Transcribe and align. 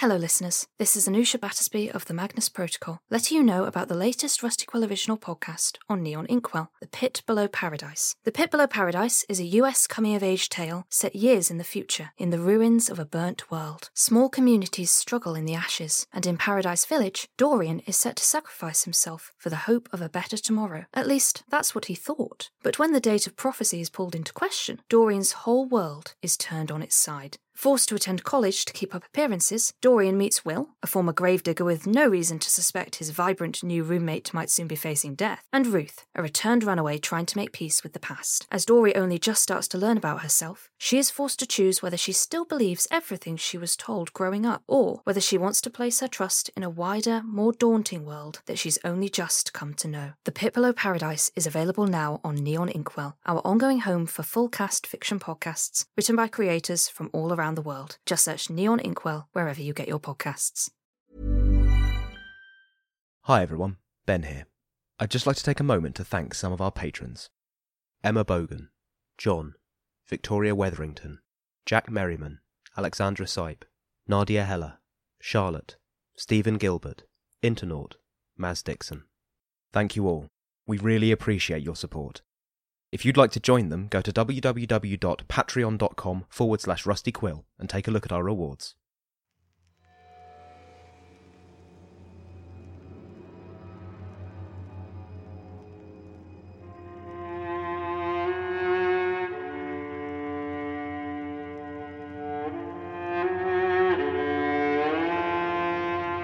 Hello, 0.00 0.16
listeners. 0.16 0.66
This 0.76 0.94
is 0.94 1.08
Anusha 1.08 1.40
Battersby 1.40 1.90
of 1.90 2.04
the 2.04 2.12
Magnus 2.12 2.50
Protocol, 2.50 3.00
letting 3.08 3.38
you 3.38 3.42
know 3.42 3.64
about 3.64 3.88
the 3.88 3.94
latest 3.94 4.42
Rusty 4.42 4.66
Quill 4.66 4.84
original 4.84 5.16
podcast 5.16 5.78
on 5.88 6.02
Neon 6.02 6.26
Inkwell, 6.26 6.70
The 6.82 6.86
Pit 6.86 7.22
Below 7.26 7.48
Paradise. 7.48 8.14
The 8.24 8.30
Pit 8.30 8.50
Below 8.50 8.66
Paradise 8.66 9.24
is 9.26 9.40
a 9.40 9.46
US 9.62 9.86
coming 9.86 10.14
of 10.14 10.22
age 10.22 10.50
tale 10.50 10.84
set 10.90 11.16
years 11.16 11.50
in 11.50 11.56
the 11.56 11.64
future, 11.64 12.10
in 12.18 12.28
the 12.28 12.38
ruins 12.38 12.90
of 12.90 12.98
a 12.98 13.06
burnt 13.06 13.50
world. 13.50 13.88
Small 13.94 14.28
communities 14.28 14.90
struggle 14.90 15.34
in 15.34 15.46
the 15.46 15.54
ashes, 15.54 16.06
and 16.12 16.26
in 16.26 16.36
Paradise 16.36 16.84
Village, 16.84 17.30
Dorian 17.38 17.80
is 17.86 17.96
set 17.96 18.16
to 18.16 18.22
sacrifice 18.22 18.84
himself 18.84 19.32
for 19.38 19.48
the 19.48 19.64
hope 19.64 19.88
of 19.94 20.02
a 20.02 20.10
better 20.10 20.36
tomorrow. 20.36 20.84
At 20.92 21.08
least, 21.08 21.42
that's 21.48 21.74
what 21.74 21.86
he 21.86 21.94
thought. 21.94 22.50
But 22.62 22.78
when 22.78 22.92
the 22.92 23.00
date 23.00 23.26
of 23.26 23.34
prophecy 23.34 23.80
is 23.80 23.88
pulled 23.88 24.14
into 24.14 24.34
question, 24.34 24.82
Dorian's 24.90 25.32
whole 25.32 25.64
world 25.64 26.16
is 26.20 26.36
turned 26.36 26.70
on 26.70 26.82
its 26.82 26.96
side. 26.96 27.38
Forced 27.56 27.88
to 27.88 27.94
attend 27.94 28.22
college 28.22 28.66
to 28.66 28.72
keep 28.74 28.94
up 28.94 29.02
appearances, 29.06 29.72
Dorian 29.80 30.18
meets 30.18 30.44
Will, 30.44 30.68
a 30.82 30.86
former 30.86 31.14
gravedigger 31.14 31.64
with 31.64 31.86
no 31.86 32.06
reason 32.06 32.38
to 32.40 32.50
suspect 32.50 32.96
his 32.96 33.08
vibrant 33.08 33.64
new 33.64 33.82
roommate 33.82 34.34
might 34.34 34.50
soon 34.50 34.66
be 34.66 34.76
facing 34.76 35.14
death, 35.14 35.42
and 35.54 35.66
Ruth, 35.66 36.04
a 36.14 36.20
returned 36.20 36.64
runaway 36.64 36.98
trying 36.98 37.24
to 37.24 37.38
make 37.38 37.52
peace 37.52 37.82
with 37.82 37.94
the 37.94 37.98
past. 37.98 38.46
As 38.52 38.66
Dory 38.66 38.94
only 38.94 39.18
just 39.18 39.42
starts 39.42 39.68
to 39.68 39.78
learn 39.78 39.96
about 39.96 40.20
herself, 40.20 40.68
she 40.76 40.98
is 40.98 41.10
forced 41.10 41.38
to 41.38 41.46
choose 41.46 41.82
whether 41.82 41.96
she 41.96 42.12
still 42.12 42.44
believes 42.44 42.86
everything 42.90 43.38
she 43.38 43.56
was 43.56 43.74
told 43.74 44.12
growing 44.12 44.44
up, 44.44 44.62
or 44.68 45.00
whether 45.04 45.20
she 45.20 45.38
wants 45.38 45.62
to 45.62 45.70
place 45.70 46.00
her 46.00 46.08
trust 46.08 46.50
in 46.58 46.62
a 46.62 46.68
wider, 46.70 47.22
more 47.24 47.54
daunting 47.54 48.04
world 48.04 48.42
that 48.44 48.58
she's 48.58 48.78
only 48.84 49.08
just 49.08 49.54
come 49.54 49.72
to 49.74 49.88
know. 49.88 50.12
The 50.24 50.30
Pit 50.32 50.52
Below 50.52 50.74
Paradise 50.74 51.32
is 51.34 51.46
available 51.46 51.86
now 51.86 52.20
on 52.22 52.34
Neon 52.34 52.68
Inkwell, 52.68 53.16
our 53.24 53.40
ongoing 53.46 53.80
home 53.80 54.04
for 54.04 54.22
full 54.22 54.50
cast 54.50 54.86
fiction 54.86 55.18
podcasts 55.18 55.86
written 55.96 56.16
by 56.16 56.28
creators 56.28 56.86
from 56.86 57.08
all 57.14 57.32
around 57.32 57.45
the 57.54 57.62
world. 57.62 57.98
Just 58.06 58.24
search 58.24 58.50
Neon 58.50 58.80
Inkwell 58.80 59.28
wherever 59.32 59.62
you 59.62 59.72
get 59.72 59.88
your 59.88 60.00
podcasts. 60.00 60.70
Hi 63.22 63.42
everyone, 63.42 63.76
Ben 64.06 64.22
here. 64.22 64.46
I'd 64.98 65.10
just 65.10 65.26
like 65.26 65.36
to 65.36 65.42
take 65.42 65.60
a 65.60 65.64
moment 65.64 65.94
to 65.96 66.04
thank 66.04 66.34
some 66.34 66.52
of 66.52 66.60
our 66.60 66.70
patrons 66.70 67.28
Emma 68.02 68.24
Bogan, 68.24 68.68
Jon, 69.18 69.54
Victoria 70.06 70.54
Wetherington, 70.54 71.18
Jack 71.66 71.90
Merryman, 71.90 72.38
Alexandra 72.78 73.26
Sipe, 73.26 73.64
Nadia 74.06 74.44
Heller, 74.44 74.78
Charlotte, 75.20 75.76
Steven 76.16 76.56
Gilbert, 76.56 77.02
Internaut, 77.42 77.94
Maz 78.38 78.62
Dixon. 78.62 79.04
Thank 79.72 79.96
you 79.96 80.06
all. 80.06 80.28
We 80.66 80.78
really 80.78 81.10
appreciate 81.10 81.62
your 81.62 81.76
support. 81.76 82.22
If 82.92 83.04
you'd 83.04 83.16
like 83.16 83.32
to 83.32 83.40
join 83.40 83.68
them, 83.68 83.88
go 83.88 84.00
to 84.00 84.12
www.patreon.com 84.12 86.24
forward 86.28 86.60
slash 86.60 86.84
rustyquill 86.84 87.42
and 87.58 87.68
take 87.68 87.88
a 87.88 87.90
look 87.90 88.06
at 88.06 88.12
our 88.12 88.22
rewards. 88.22 88.76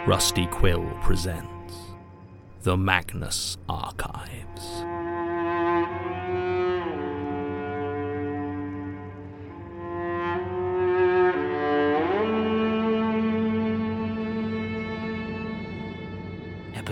Rusty 0.05 0.47
Quill 0.47 0.85
presents 1.01 1.75
The 2.63 2.77
Magnus 2.77 3.57
Archives. 3.69 4.85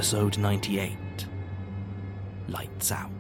Episode 0.01 0.39
98 0.39 0.97
Lights 2.49 2.91
Out. 2.91 3.20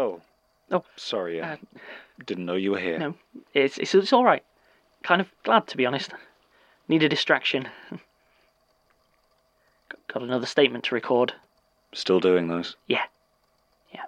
Oh. 0.00 0.20
Oh. 0.70 0.84
Sorry, 0.96 1.42
I 1.42 1.54
Uh, 1.54 1.56
didn't 2.24 2.46
know 2.46 2.54
you 2.54 2.70
were 2.72 2.78
here. 2.78 2.98
No, 2.98 3.14
it's, 3.54 3.76
it's 3.78 3.94
it's 3.94 4.12
all 4.12 4.24
right. 4.24 4.42
Kind 5.02 5.20
of 5.20 5.28
glad 5.42 5.66
to 5.68 5.76
be 5.76 5.84
honest. 5.86 6.12
Need 6.88 7.02
a 7.02 7.08
distraction. 7.08 7.68
Got- 9.88 10.06
Got 10.12 10.22
another 10.22 10.46
statement 10.46 10.84
to 10.84 10.94
record. 10.94 11.34
Still 11.92 12.20
doing 12.20 12.48
those? 12.48 12.76
Yeah, 12.86 13.04
yeah. 13.92 14.04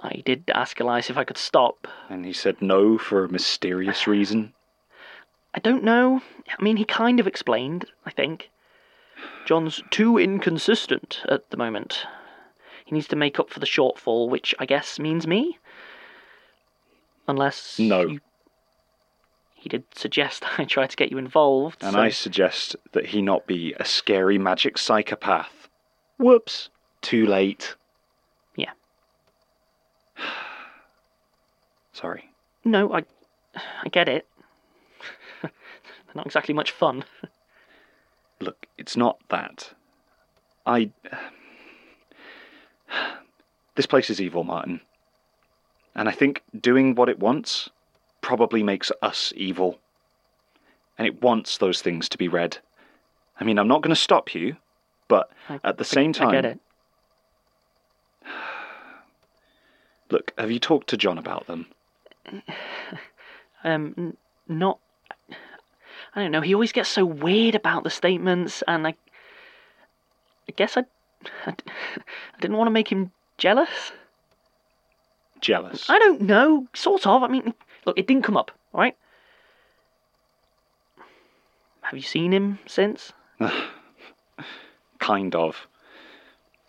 I 0.00 0.22
did 0.24 0.44
ask 0.54 0.78
Elias 0.80 1.10
if 1.10 1.16
I 1.16 1.24
could 1.24 1.36
stop. 1.38 1.88
And 2.08 2.24
he 2.24 2.32
said 2.32 2.62
no 2.62 2.98
for 2.98 3.24
a 3.24 3.28
mysterious 3.32 4.06
reason. 4.16 4.54
I 5.54 5.58
don't 5.60 5.82
know. 5.84 6.22
I 6.56 6.62
mean, 6.62 6.76
he 6.76 6.84
kind 6.84 7.18
of 7.20 7.26
explained. 7.26 7.86
I 8.06 8.10
think 8.10 8.50
John's 9.44 9.82
too 9.90 10.18
inconsistent 10.18 11.20
at 11.28 11.50
the 11.50 11.56
moment. 11.56 12.06
He 12.88 12.94
needs 12.94 13.08
to 13.08 13.16
make 13.16 13.38
up 13.38 13.50
for 13.50 13.60
the 13.60 13.66
shortfall, 13.66 14.30
which 14.30 14.54
I 14.58 14.64
guess 14.64 14.98
means 14.98 15.26
me. 15.26 15.58
Unless 17.26 17.78
No. 17.78 18.00
you- 18.00 18.20
He 19.54 19.68
did 19.68 19.84
suggest 19.94 20.42
I 20.58 20.64
try 20.64 20.86
to 20.86 20.96
get 20.96 21.10
you 21.10 21.18
involved. 21.18 21.82
And 21.84 21.92
so- 21.92 22.00
I 22.00 22.08
suggest 22.08 22.76
that 22.92 23.04
he 23.08 23.20
not 23.20 23.46
be 23.46 23.74
a 23.78 23.84
scary 23.84 24.38
magic 24.38 24.78
psychopath. 24.78 25.68
Whoops. 26.16 26.70
Too 27.02 27.26
late. 27.26 27.74
Yeah. 28.56 28.72
Sorry. 31.92 32.30
No, 32.64 32.90
I, 32.94 33.04
I 33.84 33.88
get 33.90 34.08
it. 34.08 34.26
Not 36.14 36.24
exactly 36.24 36.54
much 36.54 36.70
fun. 36.70 37.04
Look, 38.40 38.66
it's 38.78 38.96
not 38.96 39.18
that. 39.28 39.74
I. 40.64 40.90
This 43.74 43.86
place 43.86 44.10
is 44.10 44.20
evil, 44.20 44.44
Martin. 44.44 44.80
And 45.94 46.08
I 46.08 46.12
think 46.12 46.42
doing 46.60 46.94
what 46.94 47.08
it 47.08 47.18
wants 47.18 47.70
probably 48.20 48.62
makes 48.62 48.90
us 49.02 49.32
evil. 49.36 49.78
And 50.96 51.06
it 51.06 51.22
wants 51.22 51.58
those 51.58 51.80
things 51.82 52.08
to 52.10 52.18
be 52.18 52.28
read. 52.28 52.58
I 53.40 53.44
mean, 53.44 53.58
I'm 53.58 53.68
not 53.68 53.82
going 53.82 53.94
to 53.94 54.00
stop 54.00 54.34
you, 54.34 54.56
but 55.06 55.30
I- 55.48 55.60
at 55.64 55.78
the 55.78 55.84
same 55.84 56.12
time. 56.12 56.28
I 56.28 56.32
get 56.32 56.44
it. 56.44 56.60
Look, 60.10 60.32
have 60.38 60.50
you 60.50 60.58
talked 60.58 60.88
to 60.90 60.96
John 60.96 61.18
about 61.18 61.46
them? 61.46 61.66
Um, 63.64 64.16
not. 64.46 64.78
I 66.14 66.22
don't 66.22 66.30
know. 66.30 66.40
He 66.42 66.54
always 66.54 66.70
gets 66.70 66.88
so 66.88 67.04
weird 67.04 67.56
about 67.56 67.82
the 67.82 67.90
statements, 67.90 68.62
and 68.68 68.86
I. 68.86 68.90
I 70.48 70.52
guess 70.54 70.76
I. 70.76 70.84
I, 71.46 71.50
I 71.50 72.40
didn't 72.40 72.56
want 72.56 72.68
to 72.68 72.72
make 72.72 72.88
him 72.88 73.12
jealous. 73.36 73.92
Jealous. 75.40 75.88
I 75.88 75.98
don't 75.98 76.22
know. 76.22 76.66
Sort 76.74 77.06
of. 77.06 77.22
I 77.22 77.28
mean, 77.28 77.54
look, 77.84 77.98
it 77.98 78.06
didn't 78.06 78.24
come 78.24 78.36
up, 78.36 78.50
alright? 78.74 78.96
Have 81.82 81.96
you 81.96 82.02
seen 82.02 82.32
him 82.32 82.58
since? 82.66 83.12
kind 84.98 85.34
of. 85.34 85.66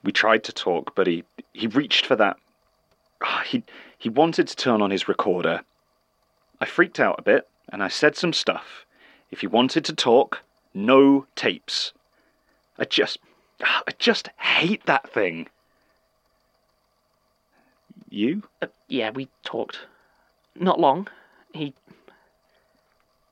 We 0.03 0.11
tried 0.11 0.45
to 0.45 0.53
talk, 0.53 0.95
but 0.95 1.07
he 1.07 1.25
he 1.53 1.67
reached 1.67 2.05
for 2.05 2.15
that. 2.15 2.37
He 3.45 3.63
he 3.97 4.07
wanted 4.07 4.47
to 4.47 4.55
turn 4.55 4.81
on 4.81 4.91
his 4.91 5.09
recorder. 5.09 5.61
I 6.61 6.65
freaked 6.65 6.99
out 6.99 7.19
a 7.19 7.21
bit, 7.23 7.49
and 7.67 7.83
I 7.83 7.89
said 7.89 8.15
some 8.15 8.31
stuff. 8.31 8.85
If 9.29 9.41
he 9.41 9.47
wanted 9.47 9.83
to 9.85 9.93
talk, 9.93 10.41
no 10.73 11.25
tapes. 11.35 11.91
I 12.77 12.85
just 12.85 13.19
I 13.61 13.91
just 13.97 14.29
hate 14.39 14.85
that 14.85 15.11
thing. 15.11 15.47
You? 18.09 18.43
Uh, 18.61 18.67
yeah, 18.87 19.11
we 19.11 19.27
talked. 19.43 19.79
Not 20.55 20.79
long. 20.79 21.07
He. 21.53 21.73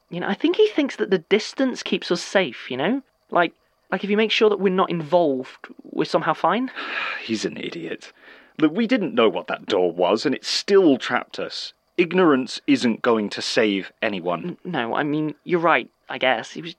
You 0.09 0.21
know, 0.21 0.27
I 0.27 0.33
think 0.33 0.56
he 0.56 0.68
thinks 0.68 0.95
that 0.97 1.09
the 1.09 1.18
distance 1.18 1.83
keeps 1.83 2.12
us 2.12 2.21
safe, 2.21 2.71
you 2.71 2.77
know? 2.77 3.01
Like, 3.29 3.53
like 3.91 4.03
if 4.03 4.09
you 4.09 4.18
make 4.18 4.31
sure 4.31 4.50
that 4.50 4.59
we're 4.59 4.74
not 4.74 4.89
involved, 4.89 5.68
we're 5.83 6.06
somehow 6.06 6.33
fine. 6.33 6.71
He's 7.24 7.45
an 7.45 7.57
idiot. 7.57 8.13
Look, 8.59 8.74
we 8.74 8.88
didn't 8.88 9.13
know 9.13 9.29
what 9.29 9.47
that 9.47 9.65
door 9.65 9.91
was, 9.91 10.25
and 10.25 10.33
it 10.33 10.45
still 10.45 10.97
trapped 10.97 11.39
us. 11.39 11.74
Ignorance 11.97 12.62
isn't 12.68 13.01
going 13.01 13.29
to 13.31 13.41
save 13.41 13.91
anyone. 14.01 14.57
No, 14.63 14.95
I 14.95 15.03
mean, 15.03 15.35
you're 15.44 15.59
right, 15.59 15.89
I 16.09 16.18
guess. 16.18 16.51
He 16.51 16.62
was. 16.62 16.75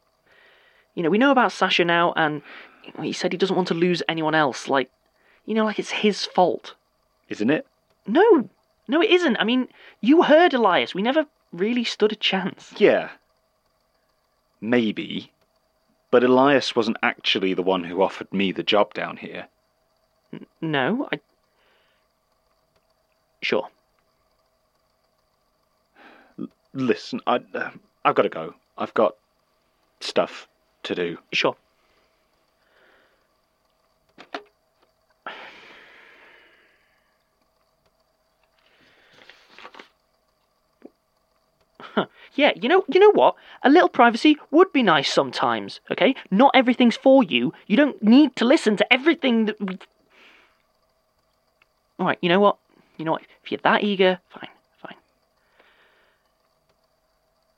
You 0.95 1.05
know, 1.05 1.11
we 1.11 1.19
know 1.19 1.31
about 1.31 1.53
Sasha 1.53 1.85
now, 1.85 2.13
and 2.17 2.43
he 3.01 3.13
said 3.13 3.33
he 3.33 3.39
doesn't 3.39 3.57
want 3.57 3.69
to 3.69 3.75
lose 3.75 4.03
anyone 4.09 4.35
else. 4.35 4.69
Like, 4.69 4.91
you 5.47 5.55
know, 5.55 5.65
like 5.65 5.79
it's 5.79 5.91
his 5.91 6.25
fault. 6.25 6.75
Isn't 7.29 7.51
it? 7.51 7.67
No, 8.07 8.49
no, 8.89 9.03
it 9.03 9.11
isn't. 9.11 9.37
I 9.37 9.45
mean, 9.45 9.69
you 10.01 10.23
heard 10.23 10.55
Elias. 10.55 10.95
We 10.95 11.03
never 11.03 11.27
really 11.53 11.85
stood 11.85 12.13
a 12.13 12.17
chance. 12.17 12.75
Yeah. 12.79 13.11
Maybe. 14.61 15.31
But 16.11 16.25
Elias 16.25 16.75
wasn't 16.75 16.97
actually 17.03 17.55
the 17.55 17.63
one 17.63 17.85
who 17.85 18.03
offered 18.03 18.33
me 18.33 18.51
the 18.51 18.63
job 18.63 18.95
down 18.95 19.19
here. 19.19 19.47
No, 20.61 21.09
I. 21.13 21.21
Sure. 23.43 23.69
Listen, 26.73 27.21
I, 27.27 27.41
uh, 27.55 27.71
I've 28.05 28.15
got 28.15 28.23
to 28.23 28.29
go. 28.29 28.55
I've 28.77 28.95
got 28.95 29.17
stuff 30.01 30.49
to 30.85 30.95
do. 30.95 31.19
Sure. 31.33 31.57
Yeah, 42.39 42.53
you 42.55 42.69
know, 42.69 42.85
you 42.87 43.01
know 43.01 43.11
what? 43.11 43.35
A 43.65 43.69
little 43.69 43.89
privacy 43.89 44.37
would 44.53 44.73
be 44.73 44.85
nice 44.85 45.13
sometimes. 45.13 45.81
Okay, 45.91 46.15
not 46.31 46.53
everything's 46.55 46.97
for 46.97 47.25
you. 47.25 47.53
You 47.67 47.77
don't 47.77 48.01
need 48.01 48.37
to 48.37 48.45
listen 48.45 48.77
to 48.77 48.93
everything 48.93 49.47
that. 49.47 49.61
We... 49.61 49.77
All 51.99 52.07
right, 52.07 52.19
you 52.23 52.29
know 52.29 52.39
what? 52.39 52.59
You 52.97 53.05
know 53.05 53.11
what? 53.11 53.23
If 53.43 53.51
you're 53.51 53.59
that 53.65 53.83
eager, 53.83 54.21
fine, 54.29 54.51
fine. 54.81 54.95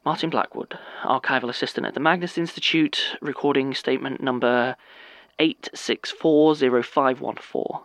Martin 0.02 0.30
Blackwood, 0.30 0.78
archival 1.02 1.50
assistant 1.50 1.86
at 1.86 1.92
the 1.92 2.00
Magnus 2.00 2.38
Institute, 2.38 3.18
recording 3.20 3.74
statement 3.74 4.22
number 4.22 4.76
8640514. 5.38 7.82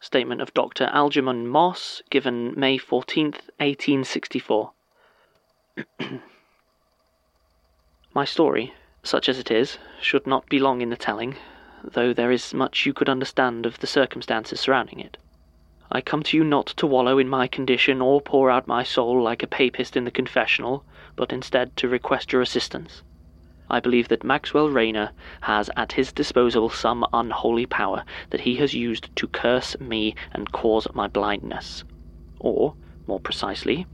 Statement 0.00 0.40
of 0.40 0.52
Dr. 0.54 0.90
Algernon 0.92 1.46
Moss, 1.46 2.02
given 2.10 2.52
May 2.58 2.78
14th, 2.78 3.46
1864. 3.58 4.72
My 8.14 8.24
story, 8.24 8.72
such 9.02 9.28
as 9.28 9.40
it 9.40 9.50
is, 9.50 9.78
should 10.00 10.24
not 10.24 10.48
be 10.48 10.60
long 10.60 10.80
in 10.80 10.90
the 10.90 10.96
telling, 10.96 11.36
though 11.82 12.12
there 12.12 12.30
is 12.30 12.54
much 12.54 12.86
you 12.86 12.92
could 12.92 13.08
understand 13.08 13.66
of 13.66 13.80
the 13.80 13.88
circumstances 13.88 14.60
surrounding 14.60 15.00
it. 15.00 15.16
I 15.90 16.00
come 16.00 16.22
to 16.22 16.36
you 16.36 16.44
not 16.44 16.66
to 16.78 16.86
wallow 16.86 17.18
in 17.18 17.28
my 17.28 17.48
condition 17.48 18.00
or 18.00 18.20
pour 18.20 18.52
out 18.52 18.68
my 18.68 18.84
soul 18.84 19.20
like 19.20 19.42
a 19.42 19.48
papist 19.48 19.96
in 19.96 20.04
the 20.04 20.12
confessional, 20.12 20.84
but 21.16 21.32
instead 21.32 21.76
to 21.78 21.88
request 21.88 22.32
your 22.32 22.40
assistance. 22.40 23.02
I 23.68 23.80
believe 23.80 24.06
that 24.08 24.22
Maxwell 24.22 24.68
Rayner 24.68 25.10
has 25.40 25.68
at 25.76 25.92
his 25.92 26.12
disposal 26.12 26.70
some 26.70 27.04
unholy 27.12 27.66
power 27.66 28.04
that 28.30 28.42
he 28.42 28.54
has 28.56 28.74
used 28.74 29.14
to 29.16 29.26
curse 29.26 29.78
me 29.80 30.14
and 30.32 30.52
cause 30.52 30.86
my 30.94 31.08
blindness. 31.08 31.82
Or, 32.38 32.76
more 33.08 33.20
precisely, 33.20 33.86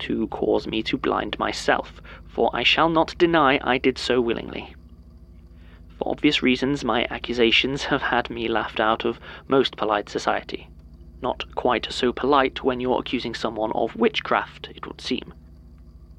to 0.00 0.28
cause 0.28 0.66
me 0.66 0.82
to 0.82 0.98
blind 0.98 1.38
myself, 1.38 2.00
for 2.24 2.50
I 2.52 2.62
shall 2.62 2.88
not 2.88 3.14
deny 3.18 3.60
I 3.62 3.78
did 3.78 3.98
so 3.98 4.20
willingly. 4.20 4.74
For 5.88 6.08
obvious 6.08 6.42
reasons, 6.42 6.84
my 6.84 7.06
accusations 7.10 7.84
have 7.84 8.02
had 8.02 8.28
me 8.28 8.48
laughed 8.48 8.80
out 8.80 9.04
of 9.04 9.20
most 9.46 9.76
polite 9.76 10.08
society. 10.08 10.68
Not 11.22 11.44
quite 11.54 11.86
so 11.92 12.12
polite 12.12 12.64
when 12.64 12.80
you're 12.80 12.98
accusing 12.98 13.34
someone 13.34 13.72
of 13.72 13.94
witchcraft, 13.94 14.68
it 14.74 14.86
would 14.86 15.00
seem. 15.00 15.32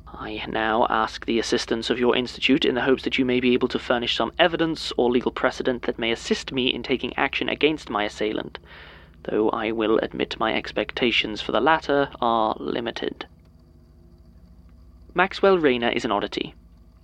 I 0.07 0.45
now 0.47 0.87
ask 0.89 1.25
the 1.25 1.39
assistance 1.39 1.89
of 1.89 1.99
your 1.99 2.15
institute 2.15 2.63
in 2.63 2.73
the 2.73 2.83
hopes 2.83 3.03
that 3.03 3.17
you 3.17 3.25
may 3.25 3.41
be 3.41 3.53
able 3.53 3.67
to 3.67 3.77
furnish 3.77 4.15
some 4.15 4.31
evidence 4.39 4.93
or 4.95 5.11
legal 5.11 5.31
precedent 5.31 5.83
that 5.83 5.99
may 5.99 6.11
assist 6.11 6.53
me 6.53 6.73
in 6.73 6.81
taking 6.83 7.13
action 7.17 7.49
against 7.49 7.89
my 7.89 8.05
assailant, 8.05 8.57
though 9.25 9.49
I 9.49 9.71
will 9.71 9.97
admit 9.99 10.39
my 10.39 10.53
expectations 10.53 11.41
for 11.41 11.51
the 11.51 11.59
latter 11.59 12.09
are 12.21 12.55
limited. 12.59 13.27
Maxwell 15.17 15.57
Rayner 15.57 15.91
is 15.91 16.03
an 16.03 16.11
oddity. 16.11 16.55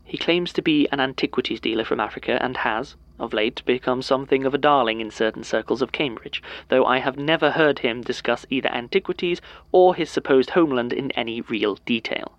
He 0.04 0.18
claims 0.18 0.52
to 0.52 0.62
be 0.62 0.86
an 0.92 1.00
antiquities 1.00 1.62
dealer 1.62 1.86
from 1.86 2.02
Africa 2.02 2.38
and 2.44 2.58
has, 2.58 2.98
of 3.18 3.32
late, 3.32 3.64
become 3.64 4.02
something 4.02 4.46
of 4.46 4.54
a 4.54 4.58
darling 4.58 5.00
in 5.00 5.10
certain 5.10 5.46
circles 5.46 5.82
of 5.82 5.94
Cambridge, 5.94 6.44
though 6.68 6.86
I 6.86 6.98
have 6.98 7.16
never 7.16 7.52
heard 7.52 7.80
him 7.80 8.02
discuss 8.02 8.46
either 8.50 8.68
antiquities 8.68 9.40
or 9.72 9.96
his 9.96 10.10
supposed 10.10 10.50
homeland 10.50 10.92
in 10.92 11.12
any 11.12 11.40
real 11.40 11.76
detail. 11.86 12.38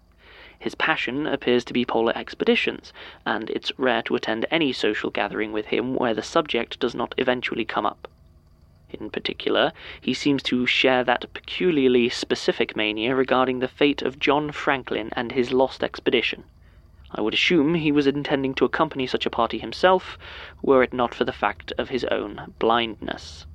His 0.58 0.74
passion 0.74 1.26
appears 1.26 1.64
to 1.64 1.72
be 1.72 1.86
polar 1.86 2.12
expeditions, 2.14 2.92
and 3.24 3.48
it's 3.48 3.72
rare 3.78 4.02
to 4.02 4.14
attend 4.14 4.44
any 4.50 4.74
social 4.74 5.08
gathering 5.08 5.52
with 5.52 5.68
him 5.68 5.94
where 5.94 6.12
the 6.12 6.22
subject 6.22 6.80
does 6.80 6.94
not 6.94 7.14
eventually 7.16 7.64
come 7.64 7.86
up. 7.86 8.08
In 9.00 9.08
particular, 9.08 9.72
he 10.00 10.12
seems 10.12 10.42
to 10.42 10.66
share 10.66 11.02
that 11.04 11.32
peculiarly 11.32 12.08
specific 12.10 12.76
mania 12.76 13.14
regarding 13.14 13.60
the 13.60 13.68
fate 13.68 14.02
of 14.02 14.18
John 14.18 14.52
Franklin 14.52 15.08
and 15.16 15.32
his 15.32 15.50
lost 15.50 15.82
expedition. 15.82 16.44
I 17.10 17.20
would 17.20 17.34
assume 17.34 17.74
he 17.74 17.92
was 17.92 18.06
intending 18.06 18.54
to 18.54 18.64
accompany 18.64 19.06
such 19.06 19.26
a 19.26 19.30
party 19.30 19.58
himself, 19.58 20.18
were 20.62 20.82
it 20.82 20.92
not 20.92 21.14
for 21.14 21.24
the 21.24 21.32
fact 21.32 21.72
of 21.78 21.88
his 21.88 22.04
own 22.04 22.54
blindness. 22.58 23.46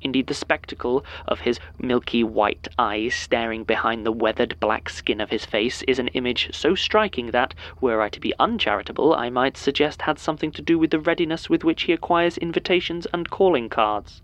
Indeed, 0.00 0.26
the 0.26 0.34
spectacle 0.34 1.04
of 1.28 1.40
his 1.42 1.60
milky 1.78 2.24
white 2.24 2.66
eyes 2.76 3.14
staring 3.14 3.62
behind 3.62 4.04
the 4.04 4.10
weathered 4.10 4.58
black 4.58 4.88
skin 4.88 5.20
of 5.20 5.30
his 5.30 5.44
face 5.44 5.82
is 5.82 6.00
an 6.00 6.08
image 6.08 6.52
so 6.52 6.74
striking 6.74 7.30
that, 7.30 7.54
were 7.80 8.00
I 8.02 8.08
to 8.08 8.18
be 8.18 8.34
uncharitable, 8.40 9.14
I 9.14 9.30
might 9.30 9.56
suggest 9.56 10.02
had 10.02 10.18
something 10.18 10.50
to 10.52 10.62
do 10.62 10.76
with 10.76 10.90
the 10.90 10.98
readiness 10.98 11.48
with 11.48 11.62
which 11.62 11.82
he 11.82 11.92
acquires 11.92 12.36
invitations 12.38 13.06
and 13.12 13.30
calling 13.30 13.68
cards. 13.68 14.22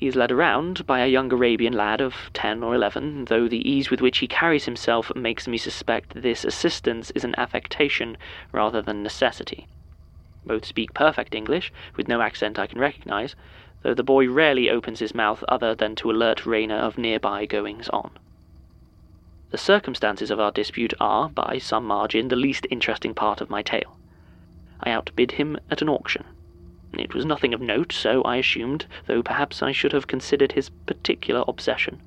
He 0.00 0.06
is 0.06 0.16
led 0.16 0.32
around 0.32 0.86
by 0.86 1.00
a 1.00 1.06
young 1.06 1.30
Arabian 1.30 1.74
lad 1.74 2.00
of 2.00 2.30
ten 2.32 2.62
or 2.62 2.74
eleven, 2.74 3.26
though 3.26 3.46
the 3.46 3.70
ease 3.70 3.90
with 3.90 4.00
which 4.00 4.16
he 4.16 4.26
carries 4.26 4.64
himself 4.64 5.14
makes 5.14 5.46
me 5.46 5.58
suspect 5.58 6.22
this 6.22 6.42
assistance 6.42 7.10
is 7.10 7.22
an 7.22 7.34
affectation 7.36 8.16
rather 8.50 8.80
than 8.80 9.02
necessity. 9.02 9.66
Both 10.46 10.64
speak 10.64 10.94
perfect 10.94 11.34
English, 11.34 11.70
with 11.96 12.08
no 12.08 12.22
accent 12.22 12.58
I 12.58 12.66
can 12.66 12.80
recognize, 12.80 13.36
though 13.82 13.92
the 13.92 14.02
boy 14.02 14.26
rarely 14.26 14.70
opens 14.70 15.00
his 15.00 15.14
mouth 15.14 15.44
other 15.48 15.74
than 15.74 15.94
to 15.96 16.10
alert 16.10 16.46
Rayner 16.46 16.78
of 16.78 16.96
nearby 16.96 17.44
goings 17.44 17.90
on. 17.90 18.10
The 19.50 19.58
circumstances 19.58 20.30
of 20.30 20.40
our 20.40 20.50
dispute 20.50 20.94
are, 20.98 21.28
by 21.28 21.58
some 21.58 21.84
margin, 21.84 22.28
the 22.28 22.36
least 22.36 22.66
interesting 22.70 23.12
part 23.12 23.42
of 23.42 23.50
my 23.50 23.60
tale. 23.60 23.98
I 24.80 24.92
outbid 24.92 25.32
him 25.32 25.58
at 25.70 25.82
an 25.82 25.90
auction. 25.90 26.24
It 26.98 27.14
was 27.14 27.24
nothing 27.24 27.54
of 27.54 27.60
note, 27.60 27.92
so 27.92 28.20
I 28.24 28.38
assumed, 28.38 28.86
though 29.06 29.22
perhaps 29.22 29.62
I 29.62 29.70
should 29.70 29.92
have 29.92 30.08
considered 30.08 30.52
his 30.52 30.70
particular 30.86 31.44
obsession. 31.46 32.00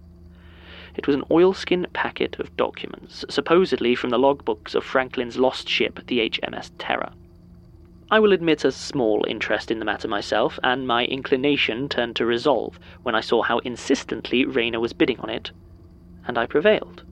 It 0.96 1.08
was 1.08 1.16
an 1.16 1.24
oilskin 1.32 1.88
packet 1.94 2.38
of 2.38 2.56
documents, 2.58 3.24
supposedly 3.30 3.96
from 3.96 4.10
the 4.10 4.20
logbooks 4.20 4.76
of 4.76 4.84
Franklin's 4.84 5.38
lost 5.38 5.70
ship, 5.70 6.02
the 6.08 6.20
HMS 6.30 6.72
Terror. 6.78 7.14
I 8.12 8.20
will 8.20 8.34
admit 8.34 8.66
a 8.66 8.72
small 8.72 9.26
interest 9.28 9.72
in 9.72 9.80
the 9.80 9.86
matter 9.86 10.08
myself, 10.08 10.60
and 10.62 10.86
my 10.86 11.06
inclination 11.06 11.88
turned 11.88 12.16
to 12.18 12.26
resolve 12.26 12.78
when 13.02 13.16
I 13.16 13.22
saw 13.22 13.42
how 13.42 13.60
insistently 13.60 14.46
Rayner 14.46 14.80
was 14.80 14.92
bidding 14.94 15.20
on 15.22 15.30
it, 15.30 15.52
and 16.28 16.38
I 16.38 16.46
prevailed. 16.46 17.04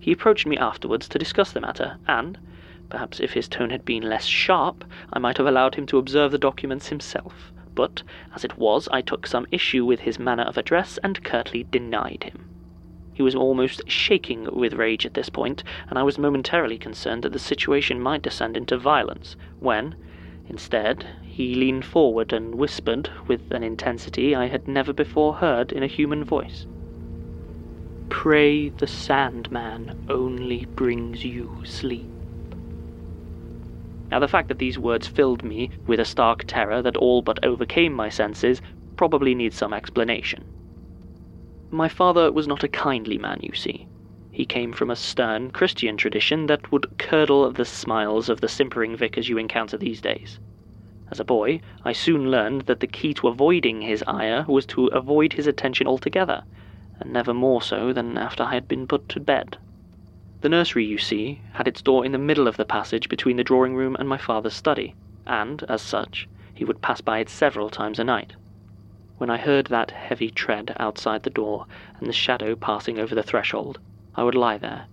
He 0.00 0.12
approached 0.12 0.46
me 0.46 0.58
afterwards 0.58 1.08
to 1.08 1.18
discuss 1.18 1.52
the 1.52 1.60
matter, 1.60 1.96
and, 2.06 2.38
perhaps 2.88 3.20
if 3.20 3.32
his 3.32 3.48
tone 3.48 3.70
had 3.70 3.84
been 3.84 4.08
less 4.08 4.24
sharp, 4.24 4.84
I 5.12 5.18
might 5.18 5.36
have 5.38 5.46
allowed 5.46 5.74
him 5.74 5.86
to 5.86 5.98
observe 5.98 6.32
the 6.32 6.38
documents 6.38 6.88
himself. 6.88 7.52
But, 7.74 8.02
as 8.34 8.44
it 8.44 8.56
was, 8.56 8.88
I 8.90 9.02
took 9.02 9.26
some 9.26 9.46
issue 9.50 9.84
with 9.84 10.00
his 10.00 10.18
manner 10.18 10.44
of 10.44 10.56
address 10.56 10.98
and 11.02 11.22
curtly 11.22 11.64
denied 11.64 12.24
him. 12.24 12.48
He 13.12 13.22
was 13.22 13.34
almost 13.34 13.82
shaking 13.90 14.48
with 14.52 14.74
rage 14.74 15.06
at 15.06 15.14
this 15.14 15.28
point, 15.28 15.64
and 15.88 15.98
I 15.98 16.02
was 16.02 16.18
momentarily 16.18 16.78
concerned 16.78 17.22
that 17.22 17.32
the 17.32 17.38
situation 17.38 18.00
might 18.00 18.22
descend 18.22 18.56
into 18.56 18.76
violence, 18.76 19.36
when, 19.58 19.94
instead, 20.48 21.06
he 21.22 21.54
leaned 21.54 21.84
forward 21.84 22.32
and 22.32 22.54
whispered 22.54 23.10
with 23.26 23.50
an 23.52 23.62
intensity 23.62 24.34
I 24.34 24.46
had 24.46 24.68
never 24.68 24.92
before 24.92 25.34
heard 25.34 25.72
in 25.72 25.82
a 25.82 25.86
human 25.86 26.24
voice. 26.24 26.66
Pray 28.08 28.68
the 28.68 28.86
Sandman 28.86 30.06
only 30.08 30.64
brings 30.64 31.24
you 31.24 31.62
sleep. 31.64 32.15
Now, 34.10 34.20
the 34.20 34.28
fact 34.28 34.48
that 34.48 34.58
these 34.58 34.78
words 34.78 35.06
filled 35.08 35.42
me 35.42 35.70
with 35.86 35.98
a 35.98 36.04
stark 36.04 36.44
terror 36.46 36.80
that 36.82 36.96
all 36.96 37.22
but 37.22 37.44
overcame 37.44 37.92
my 37.92 38.08
senses 38.08 38.62
probably 38.96 39.34
needs 39.34 39.56
some 39.56 39.72
explanation. 39.72 40.44
My 41.70 41.88
father 41.88 42.30
was 42.30 42.46
not 42.46 42.62
a 42.62 42.68
kindly 42.68 43.18
man, 43.18 43.40
you 43.42 43.52
see. 43.54 43.88
He 44.30 44.46
came 44.46 44.72
from 44.72 44.90
a 44.90 44.96
stern 44.96 45.50
Christian 45.50 45.96
tradition 45.96 46.46
that 46.46 46.70
would 46.70 46.86
curdle 46.98 47.50
the 47.50 47.64
smiles 47.64 48.28
of 48.28 48.40
the 48.40 48.48
simpering 48.48 48.96
vicars 48.96 49.28
you 49.28 49.38
encounter 49.38 49.76
these 49.76 50.00
days. 50.00 50.38
As 51.10 51.18
a 51.18 51.24
boy, 51.24 51.60
I 51.84 51.92
soon 51.92 52.30
learned 52.30 52.62
that 52.62 52.80
the 52.80 52.86
key 52.86 53.12
to 53.14 53.28
avoiding 53.28 53.80
his 53.80 54.04
ire 54.06 54.44
was 54.46 54.66
to 54.66 54.86
avoid 54.88 55.32
his 55.32 55.46
attention 55.46 55.86
altogether, 55.86 56.44
and 57.00 57.12
never 57.12 57.34
more 57.34 57.62
so 57.62 57.92
than 57.92 58.16
after 58.16 58.44
I 58.44 58.54
had 58.54 58.68
been 58.68 58.86
put 58.86 59.08
to 59.10 59.20
bed. 59.20 59.58
The 60.46 60.50
nursery, 60.50 60.84
you 60.84 60.96
see, 60.96 61.40
had 61.54 61.66
its 61.66 61.82
door 61.82 62.04
in 62.04 62.12
the 62.12 62.18
middle 62.18 62.46
of 62.46 62.56
the 62.56 62.64
passage 62.64 63.08
between 63.08 63.36
the 63.36 63.42
drawing 63.42 63.74
room 63.74 63.96
and 63.98 64.08
my 64.08 64.16
father's 64.16 64.54
study, 64.54 64.94
and, 65.26 65.64
as 65.68 65.82
such, 65.82 66.28
he 66.54 66.64
would 66.64 66.80
pass 66.80 67.00
by 67.00 67.18
it 67.18 67.28
several 67.28 67.68
times 67.68 67.98
a 67.98 68.04
night. 68.04 68.36
When 69.18 69.28
I 69.28 69.38
heard 69.38 69.66
that 69.66 69.90
heavy 69.90 70.30
tread 70.30 70.76
outside 70.78 71.24
the 71.24 71.30
door 71.30 71.66
and 71.98 72.08
the 72.08 72.12
shadow 72.12 72.54
passing 72.54 72.96
over 72.96 73.12
the 73.12 73.24
threshold, 73.24 73.80
I 74.14 74.22
would 74.22 74.36
lie 74.36 74.56
there 74.56 74.86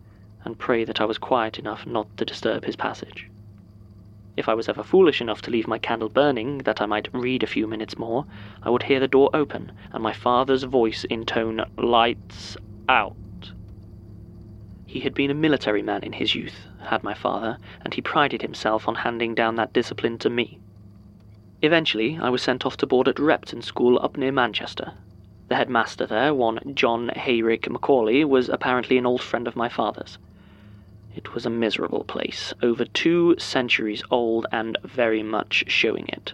and 0.43 0.57
pray 0.57 0.85
that 0.85 0.99
I 0.99 1.05
was 1.05 1.19
quiet 1.19 1.59
enough 1.59 1.85
not 1.85 2.07
to 2.17 2.25
disturb 2.25 2.65
his 2.65 2.75
passage. 2.75 3.29
If 4.35 4.49
I 4.49 4.55
was 4.55 4.67
ever 4.67 4.81
foolish 4.81 5.21
enough 5.21 5.43
to 5.43 5.51
leave 5.51 5.67
my 5.67 5.77
candle 5.77 6.09
burning 6.09 6.63
that 6.63 6.81
I 6.81 6.87
might 6.87 7.13
read 7.13 7.43
a 7.43 7.53
few 7.53 7.67
minutes 7.67 7.99
more, 7.99 8.25
I 8.63 8.71
would 8.71 8.81
hear 8.81 8.99
the 8.99 9.07
door 9.07 9.29
open 9.35 9.71
and 9.91 10.01
my 10.01 10.13
father's 10.13 10.63
voice 10.63 11.05
intone 11.11 11.63
lights 11.77 12.57
out. 12.89 13.15
He 14.93 14.99
had 14.99 15.15
been 15.15 15.31
a 15.31 15.33
military 15.33 15.81
man 15.81 16.03
in 16.03 16.13
his 16.13 16.35
youth, 16.35 16.67
had 16.83 17.03
my 17.03 17.15
father, 17.15 17.57
and 17.81 17.95
he 17.95 17.99
prided 17.99 18.43
himself 18.43 18.87
on 18.87 18.93
handing 18.93 19.33
down 19.33 19.55
that 19.55 19.73
discipline 19.73 20.19
to 20.19 20.29
me. 20.29 20.59
Eventually, 21.63 22.19
I 22.21 22.29
was 22.29 22.43
sent 22.43 22.63
off 22.63 22.77
to 22.77 22.85
board 22.85 23.07
at 23.07 23.17
Repton 23.17 23.63
School 23.63 23.97
up 24.03 24.17
near 24.17 24.31
Manchester. 24.31 24.93
The 25.47 25.55
headmaster 25.55 26.05
there, 26.05 26.31
one 26.31 26.75
John 26.75 27.09
Heyrick 27.09 27.67
Macaulay, 27.71 28.23
was 28.23 28.49
apparently 28.49 28.99
an 28.99 29.07
old 29.07 29.23
friend 29.23 29.47
of 29.47 29.55
my 29.55 29.67
father's. 29.67 30.19
It 31.15 31.33
was 31.33 31.47
a 31.47 31.49
miserable 31.49 32.03
place, 32.03 32.53
over 32.61 32.85
two 32.85 33.33
centuries 33.39 34.03
old 34.11 34.45
and 34.51 34.77
very 34.83 35.23
much 35.23 35.63
showing 35.69 36.07
it. 36.09 36.33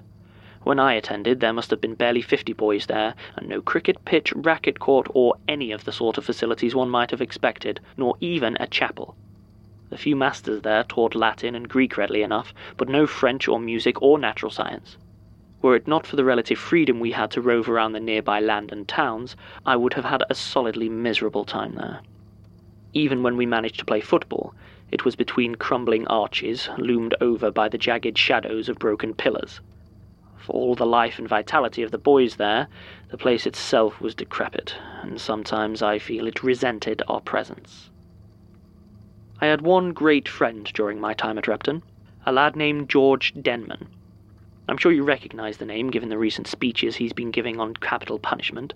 When 0.70 0.78
I 0.78 0.94
attended, 0.94 1.40
there 1.40 1.52
must 1.52 1.72
have 1.72 1.82
been 1.82 1.96
barely 1.96 2.22
fifty 2.22 2.54
boys 2.54 2.86
there, 2.86 3.16
and 3.36 3.50
no 3.50 3.60
cricket 3.60 4.06
pitch, 4.06 4.32
racket 4.34 4.78
court, 4.78 5.08
or 5.16 5.34
any 5.48 5.72
of 5.72 5.84
the 5.84 5.92
sort 5.92 6.20
of 6.20 6.26
facilities 6.26 6.76
one 6.76 6.92
might 6.92 7.10
have 7.10 7.22
expected, 7.22 7.80
nor 7.98 8.16
even 8.20 8.56
a 8.60 8.68
chapel. 8.68 9.18
The 9.90 9.98
few 9.98 10.16
masters 10.16 10.62
there 10.62 10.84
taught 10.84 11.16
Latin 11.16 11.56
and 11.56 11.68
Greek 11.68 11.98
readily 11.98 12.22
enough, 12.22 12.54
but 12.78 12.88
no 12.88 13.08
French 13.08 13.48
or 13.48 13.60
music 13.60 14.00
or 14.04 14.20
natural 14.20 14.52
science. 14.52 14.96
Were 15.64 15.76
it 15.76 15.88
not 15.88 16.06
for 16.06 16.16
the 16.16 16.24
relative 16.24 16.60
freedom 16.60 17.00
we 17.00 17.14
had 17.14 17.32
to 17.32 17.42
rove 17.42 17.68
around 17.68 17.94
the 17.94 18.00
nearby 18.00 18.40
land 18.40 18.72
and 18.72 18.88
towns, 18.88 19.36
I 19.66 19.76
would 19.76 19.96
have 19.96 20.06
had 20.06 20.22
a 20.30 20.36
solidly 20.36 20.88
miserable 20.88 21.46
time 21.46 21.74
there. 21.74 22.02
Even 22.94 23.24
when 23.24 23.38
we 23.38 23.48
managed 23.48 23.80
to 23.80 23.86
play 23.86 24.02
football, 24.02 24.54
it 24.92 25.04
was 25.04 25.16
between 25.16 25.56
crumbling 25.56 26.06
arches, 26.06 26.70
loomed 26.78 27.16
over 27.20 27.50
by 27.50 27.70
the 27.70 27.80
jagged 27.80 28.20
shadows 28.20 28.70
of 28.70 28.78
broken 28.78 29.16
pillars. 29.16 29.62
For 30.40 30.54
all 30.54 30.74
the 30.74 30.86
life 30.86 31.20
and 31.20 31.28
vitality 31.28 31.84
of 31.84 31.92
the 31.92 31.98
boys 31.98 32.38
there, 32.38 32.68
the 33.10 33.18
place 33.18 33.46
itself 33.46 34.00
was 34.00 34.16
decrepit, 34.16 34.76
and 35.02 35.20
sometimes 35.20 35.82
I 35.82 36.00
feel 36.00 36.28
it 36.28 36.44
resented 36.44 37.02
our 37.08 37.20
presence. 37.22 37.90
I 39.42 39.48
had 39.48 39.62
one 39.62 39.92
great 39.92 40.28
friend 40.28 40.66
during 40.74 41.00
my 41.00 41.14
time 41.14 41.38
at 41.38 41.48
Repton, 41.48 41.84
a 42.26 42.32
lad 42.32 42.56
named 42.56 42.90
George 42.90 43.34
Denman. 43.42 43.88
I'm 44.68 44.78
sure 44.78 44.92
you 44.92 45.04
recognize 45.04 45.58
the 45.58 45.66
name 45.66 45.90
given 45.90 46.10
the 46.10 46.18
recent 46.18 46.48
speeches 46.48 46.96
he's 46.96 47.14
been 47.14 47.32
giving 47.32 47.60
on 47.60 47.74
capital 47.74 48.20
punishment. 48.20 48.74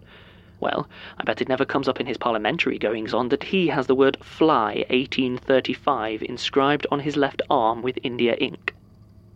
Well, 0.59 0.89
I 1.17 1.23
bet 1.23 1.41
it 1.41 1.49
never 1.49 1.65
comes 1.65 1.87
up 1.87 1.99
in 1.99 2.07
his 2.07 2.17
parliamentary 2.17 2.77
goings 2.77 3.13
on 3.13 3.29
that 3.29 3.43
he 3.43 3.67
has 3.67 3.87
the 3.87 3.95
word 3.95 4.17
Fly 4.23 4.85
1835 4.89 6.23
inscribed 6.23 6.87
on 6.91 6.99
his 6.99 7.15
left 7.15 7.41
arm 7.49 7.81
with 7.81 7.99
India 8.03 8.35
ink. 8.35 8.73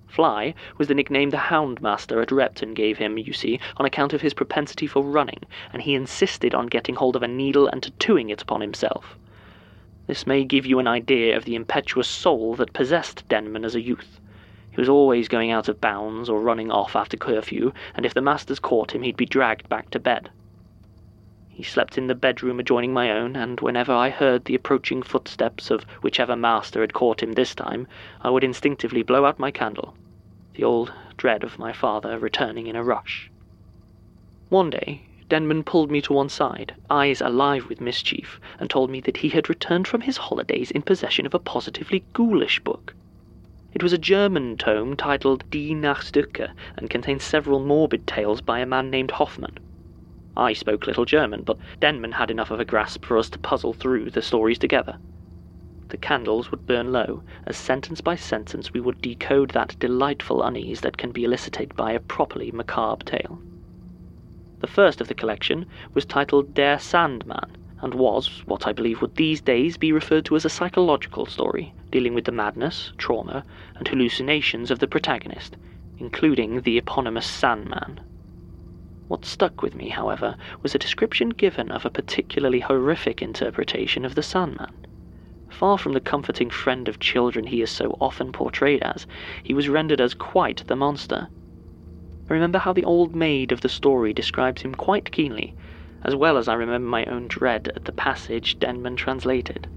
Fly 0.07 0.53
was 0.77 0.87
the 0.87 0.95
nickname 0.95 1.31
the 1.31 1.37
houndmaster 1.37 2.21
at 2.21 2.31
Repton 2.31 2.73
gave 2.73 2.97
him, 2.97 3.17
you 3.17 3.33
see, 3.33 3.59
on 3.75 3.85
account 3.85 4.13
of 4.13 4.21
his 4.21 4.33
propensity 4.33 4.87
for 4.87 5.03
running, 5.03 5.41
and 5.73 5.81
he 5.81 5.95
insisted 5.95 6.55
on 6.55 6.67
getting 6.67 6.95
hold 6.95 7.17
of 7.17 7.23
a 7.23 7.27
needle 7.27 7.67
and 7.67 7.83
tattooing 7.83 8.29
it 8.29 8.41
upon 8.41 8.61
himself. 8.61 9.17
This 10.07 10.25
may 10.25 10.45
give 10.45 10.65
you 10.65 10.79
an 10.79 10.87
idea 10.87 11.35
of 11.35 11.43
the 11.43 11.55
impetuous 11.55 12.07
soul 12.07 12.55
that 12.55 12.71
possessed 12.71 13.27
Denman 13.27 13.65
as 13.65 13.75
a 13.75 13.81
youth. 13.81 14.21
He 14.71 14.79
was 14.79 14.87
always 14.87 15.27
going 15.27 15.51
out 15.51 15.67
of 15.67 15.81
bounds 15.81 16.29
or 16.29 16.39
running 16.39 16.71
off 16.71 16.95
after 16.95 17.17
curfew, 17.17 17.73
and 17.93 18.05
if 18.05 18.13
the 18.13 18.21
masters 18.21 18.59
caught 18.59 18.95
him, 18.95 19.01
he'd 19.01 19.17
be 19.17 19.25
dragged 19.25 19.67
back 19.67 19.89
to 19.89 19.99
bed. 19.99 20.29
He 21.57 21.63
slept 21.63 21.97
in 21.97 22.05
the 22.05 22.13
bedroom 22.13 22.59
adjoining 22.59 22.93
my 22.93 23.09
own, 23.09 23.35
and 23.35 23.59
whenever 23.61 23.91
I 23.91 24.11
heard 24.11 24.45
the 24.45 24.53
approaching 24.53 25.01
footsteps 25.01 25.71
of 25.71 25.85
whichever 26.03 26.35
master 26.35 26.81
had 26.81 26.93
caught 26.93 27.23
him 27.23 27.31
this 27.33 27.55
time, 27.55 27.87
I 28.21 28.29
would 28.29 28.43
instinctively 28.43 29.01
blow 29.01 29.25
out 29.25 29.39
my 29.39 29.49
candle, 29.49 29.95
the 30.53 30.63
old 30.63 30.93
dread 31.17 31.43
of 31.43 31.57
my 31.57 31.73
father 31.73 32.19
returning 32.19 32.67
in 32.67 32.75
a 32.75 32.83
rush. 32.83 33.31
One 34.49 34.69
day, 34.69 35.01
Denman 35.29 35.63
pulled 35.63 35.89
me 35.89 35.99
to 36.03 36.13
one 36.13 36.29
side, 36.29 36.75
eyes 36.91 37.21
alive 37.21 37.67
with 37.69 37.81
mischief, 37.81 38.39
and 38.59 38.69
told 38.69 38.91
me 38.91 39.01
that 39.01 39.17
he 39.17 39.29
had 39.29 39.49
returned 39.49 39.87
from 39.87 40.01
his 40.01 40.17
holidays 40.17 40.69
in 40.69 40.83
possession 40.83 41.25
of 41.25 41.33
a 41.33 41.39
positively 41.39 42.05
ghoulish 42.13 42.59
book. 42.59 42.93
It 43.73 43.81
was 43.81 43.93
a 43.93 43.97
German 43.97 44.57
tome 44.57 44.95
titled 44.95 45.43
Die 45.49 45.73
Nachtstücke 45.73 46.51
and 46.75 46.87
contained 46.87 47.23
several 47.23 47.59
morbid 47.59 48.05
tales 48.05 48.41
by 48.41 48.59
a 48.59 48.67
man 48.67 48.91
named 48.91 49.09
Hoffmann. 49.09 49.57
I 50.39 50.53
spoke 50.53 50.85
little 50.85 51.03
German, 51.03 51.41
but 51.41 51.57
Denman 51.79 52.11
had 52.11 52.29
enough 52.29 52.51
of 52.51 52.59
a 52.59 52.65
grasp 52.65 53.03
for 53.03 53.17
us 53.17 53.27
to 53.31 53.39
puzzle 53.39 53.73
through 53.73 54.11
the 54.11 54.21
stories 54.21 54.59
together. 54.59 54.99
The 55.89 55.97
candles 55.97 56.51
would 56.51 56.67
burn 56.67 56.91
low, 56.91 57.23
as 57.47 57.57
sentence 57.57 58.01
by 58.01 58.17
sentence 58.17 58.71
we 58.71 58.79
would 58.79 59.01
decode 59.01 59.49
that 59.51 59.75
delightful 59.79 60.43
unease 60.43 60.81
that 60.81 60.95
can 60.95 61.11
be 61.11 61.23
elicited 61.23 61.75
by 61.75 61.91
a 61.93 61.99
properly 61.99 62.51
macabre 62.51 63.03
tale. 63.03 63.41
The 64.59 64.67
first 64.67 65.01
of 65.01 65.07
the 65.07 65.15
collection 65.15 65.65
was 65.95 66.05
titled 66.05 66.53
Der 66.53 66.77
Sandmann, 66.77 67.55
and 67.81 67.95
was 67.95 68.43
what 68.45 68.67
I 68.67 68.73
believe 68.73 69.01
would 69.01 69.15
these 69.15 69.41
days 69.41 69.75
be 69.75 69.91
referred 69.91 70.25
to 70.25 70.35
as 70.35 70.45
a 70.45 70.49
psychological 70.49 71.25
story, 71.25 71.73
dealing 71.89 72.13
with 72.13 72.25
the 72.25 72.31
madness, 72.31 72.91
trauma, 72.99 73.43
and 73.75 73.87
hallucinations 73.87 74.69
of 74.69 74.77
the 74.77 74.87
protagonist, 74.87 75.57
including 75.97 76.61
the 76.61 76.77
eponymous 76.77 77.25
Sandman. 77.25 78.01
What 79.09 79.23
stuck 79.23 79.61
with 79.61 79.73
me, 79.73 79.87
however, 79.87 80.35
was 80.61 80.75
a 80.75 80.79
description 80.79 81.29
given 81.29 81.71
of 81.71 81.85
a 81.85 81.89
particularly 81.89 82.59
horrific 82.59 83.21
interpretation 83.21 84.03
of 84.03 84.15
the 84.15 84.21
Sandman. 84.21 84.73
Far 85.47 85.77
from 85.77 85.93
the 85.93 86.01
comforting 86.01 86.49
friend 86.49 86.89
of 86.89 86.99
children 86.99 87.47
he 87.47 87.61
is 87.61 87.71
so 87.71 87.95
often 88.01 88.33
portrayed 88.33 88.83
as, 88.83 89.07
he 89.41 89.53
was 89.53 89.69
rendered 89.69 90.01
as 90.01 90.13
quite 90.13 90.65
the 90.67 90.75
monster. 90.75 91.29
I 92.29 92.33
remember 92.33 92.57
how 92.59 92.73
the 92.73 92.83
old 92.83 93.15
maid 93.15 93.53
of 93.53 93.61
the 93.61 93.69
story 93.69 94.11
described 94.11 94.59
him 94.59 94.75
quite 94.75 95.09
keenly, 95.11 95.55
as 96.03 96.13
well 96.13 96.35
as 96.35 96.49
I 96.49 96.55
remember 96.55 96.89
my 96.89 97.05
own 97.05 97.29
dread 97.29 97.71
at 97.77 97.85
the 97.85 97.93
passage 97.93 98.59
Denman 98.59 98.97
translated. 98.97 99.69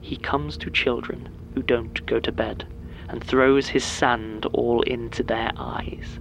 He 0.00 0.16
comes 0.16 0.56
to 0.56 0.68
children 0.68 1.28
who 1.52 1.62
don't 1.62 2.04
go 2.06 2.18
to 2.18 2.32
bed, 2.32 2.64
and 3.08 3.22
throws 3.22 3.68
his 3.68 3.84
sand 3.84 4.46
all 4.46 4.82
into 4.82 5.22
their 5.22 5.52
eyes 5.56 6.18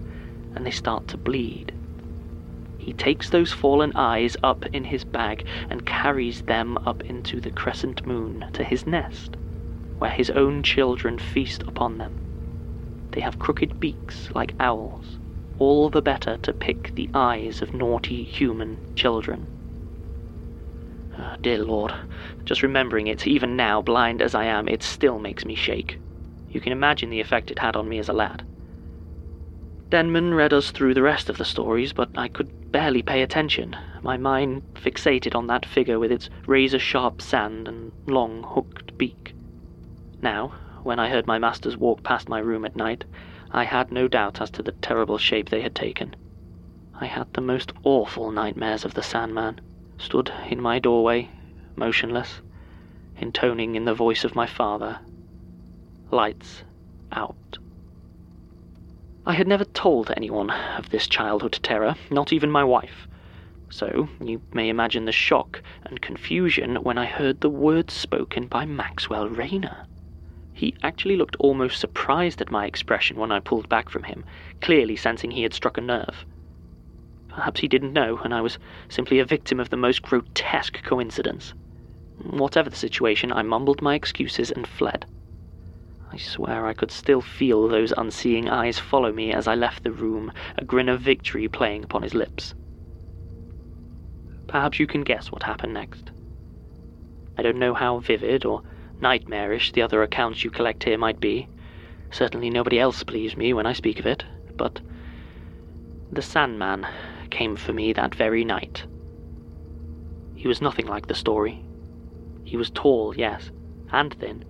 and 0.56 0.66
they 0.66 0.72
start 0.72 1.08
to 1.10 1.18
bleed. 1.18 1.74
He 2.78 2.94
takes 2.94 3.30
those 3.30 3.54
fallen 3.54 3.94
eyes 3.96 4.36
up 4.44 4.66
in 4.74 4.86
his 4.86 5.04
bag 5.06 5.46
and 5.70 5.86
carries 5.86 6.42
them 6.42 6.78
up 6.86 7.02
into 7.04 7.40
the 7.40 7.52
crescent 7.52 8.06
moon 8.06 8.46
to 8.54 8.64
his 8.64 8.86
nest, 8.86 9.38
where 10.00 10.12
his 10.12 10.30
own 10.32 10.64
children 10.64 11.18
feast 11.18 11.64
upon 11.66 11.98
them. 11.98 12.16
They 13.12 13.22
have 13.22 13.40
crooked 13.40 13.80
beaks 13.80 14.30
like 14.36 14.56
owls, 14.60 15.20
all 15.58 15.90
the 15.90 16.02
better 16.02 16.38
to 16.38 16.54
pick 16.54 16.92
the 16.96 17.10
eyes 17.14 17.62
of 17.62 17.74
naughty 17.74 18.24
human 18.24 18.80
children. 18.96 19.48
Ah, 21.18 21.38
dear 21.42 21.60
Lord, 21.60 21.94
just 22.44 22.64
remembering 22.64 23.08
it, 23.08 23.28
even 23.28 23.56
now, 23.56 23.82
blind 23.82 24.22
as 24.22 24.34
I 24.36 24.46
am, 24.46 24.68
it 24.68 24.84
still 24.84 25.20
makes 25.20 25.46
me 25.46 25.56
shake. 25.56 26.00
You 26.50 26.60
can 26.60 26.72
imagine 26.72 27.10
the 27.12 27.22
effect 27.22 27.52
it 27.52 27.60
had 27.60 27.76
on 27.76 27.88
me 27.88 28.00
as 28.00 28.10
a 28.10 28.14
lad. 28.14 28.44
Denman 29.94 30.34
read 30.34 30.54
us 30.54 30.72
through 30.72 30.96
the 30.96 31.04
rest 31.04 31.30
of 31.30 31.38
the 31.38 31.46
stories, 31.46 31.94
but 31.94 32.10
I 32.18 32.28
could 32.28 32.72
barely 32.72 33.04
pay 33.04 33.22
attention, 33.22 33.76
my 34.02 34.18
mind 34.18 34.64
fixated 34.74 35.36
on 35.36 35.46
that 35.46 35.68
figure 35.68 36.00
with 36.00 36.12
its 36.12 36.32
razor 36.48 36.80
sharp 36.80 37.22
sand 37.22 37.68
and 37.68 37.92
long 38.08 38.42
hooked 38.42 38.98
beak. 38.98 39.36
Now, 40.20 40.56
when 40.82 40.98
I 40.98 41.12
heard 41.12 41.28
my 41.28 41.38
masters 41.38 41.78
walk 41.78 42.02
past 42.02 42.28
my 42.28 42.40
room 42.40 42.66
at 42.66 42.76
night, 42.76 43.06
I 43.52 43.66
had 43.66 43.92
no 43.92 44.08
doubt 44.08 44.42
as 44.42 44.50
to 44.54 44.64
the 44.64 44.72
terrible 44.72 45.20
shape 45.20 45.50
they 45.50 45.62
had 45.62 45.76
taken. 45.76 46.16
I 47.00 47.06
had 47.06 47.32
the 47.36 47.42
most 47.42 47.72
awful 47.84 48.32
nightmares 48.32 48.86
of 48.86 48.96
the 48.96 49.04
Sandman, 49.04 49.62
stood 50.00 50.34
in 50.50 50.60
my 50.60 50.80
doorway, 50.80 51.30
motionless, 51.76 52.42
intoning 53.20 53.76
in 53.76 53.86
the 53.86 53.94
voice 53.94 54.24
of 54.24 54.34
my 54.34 54.48
father, 54.48 55.02
Lights 56.10 56.64
out. 57.12 57.60
I 59.26 59.34
had 59.34 59.48
never 59.48 59.64
told 59.64 60.12
anyone 60.18 60.50
of 60.50 60.90
this 60.90 61.08
childhood 61.08 61.58
terror, 61.64 61.96
not 62.10 62.34
even 62.34 62.52
my 62.52 62.66
wife. 62.66 63.08
So 63.70 64.10
you 64.20 64.42
may 64.52 64.68
imagine 64.68 65.06
the 65.06 65.14
shock 65.14 65.64
and 65.84 66.02
confusion 66.02 66.76
when 66.84 66.98
I 66.98 67.06
heard 67.06 67.40
the 67.40 67.50
words 67.50 67.94
spoken 67.94 68.48
by 68.48 68.66
Maxwell 68.66 69.30
Rayner. 69.30 69.86
He 70.52 70.76
actually 70.84 71.16
looked 71.16 71.38
almost 71.40 71.80
surprised 71.80 72.42
at 72.42 72.52
my 72.52 72.66
expression 72.66 73.18
when 73.18 73.32
I 73.32 73.40
pulled 73.40 73.70
back 73.70 73.90
from 73.90 74.04
him, 74.04 74.26
clearly 74.60 74.98
sensing 74.98 75.32
he 75.32 75.44
had 75.44 75.54
struck 75.54 75.78
a 75.78 75.82
nerve. 75.82 76.26
Perhaps 77.30 77.62
he 77.62 77.70
didn't 77.70 77.94
know, 77.94 78.20
and 78.26 78.34
I 78.34 78.42
was 78.42 78.60
simply 78.90 79.20
a 79.20 79.26
victim 79.26 79.58
of 79.60 79.70
the 79.70 79.78
most 79.78 80.02
grotesque 80.02 80.84
coincidence. 80.84 81.54
Whatever 82.18 82.70
the 82.70 82.76
situation, 82.76 83.32
I 83.32 83.42
mumbled 83.42 83.82
my 83.82 83.96
excuses 83.96 84.52
and 84.52 84.68
fled. 84.68 85.06
I 86.14 86.18
swear 86.18 86.68
I 86.68 86.76
could 86.76 86.92
still 86.92 87.22
feel 87.22 87.68
those 87.68 87.92
unseeing 87.92 88.48
eyes 88.48 88.78
follow 88.78 89.12
me 89.12 89.34
as 89.34 89.48
I 89.48 89.56
left 89.56 89.84
the 89.84 89.92
room, 89.92 90.32
a 90.56 90.64
grin 90.64 90.88
of 90.88 91.02
victory 91.02 91.48
playing 91.48 91.84
upon 91.84 92.04
his 92.04 92.14
lips. 92.14 92.54
Perhaps 94.46 94.80
you 94.80 94.86
can 94.86 95.02
guess 95.02 95.32
what 95.32 95.42
happened 95.42 95.74
next. 95.74 96.12
I 97.36 97.42
don't 97.42 97.58
know 97.58 97.74
how 97.74 97.98
vivid 97.98 98.46
or 98.46 98.62
nightmarish 99.02 99.72
the 99.72 99.82
other 99.82 100.04
accounts 100.04 100.44
you 100.44 100.52
collect 100.52 100.84
here 100.84 101.00
might 101.00 101.20
be. 101.20 101.48
Certainly 102.12 102.52
nobody 102.52 102.80
else 102.80 103.02
believes 103.02 103.36
me 103.36 103.52
when 103.52 103.66
I 103.66 103.74
speak 103.74 104.00
of 104.00 104.06
it, 104.06 104.24
but 104.56 104.82
the 106.12 106.22
Sandman 106.22 106.86
came 107.32 107.56
for 107.56 107.74
me 107.74 107.92
that 107.92 108.14
very 108.14 108.46
night. 108.46 108.86
He 110.36 110.48
was 110.48 110.62
nothing 110.62 110.86
like 110.86 111.08
the 111.08 111.16
story. 111.16 111.66
He 112.44 112.56
was 112.56 112.70
tall, 112.70 113.18
yes, 113.18 113.50
and 113.92 114.14
thin, 114.14 114.46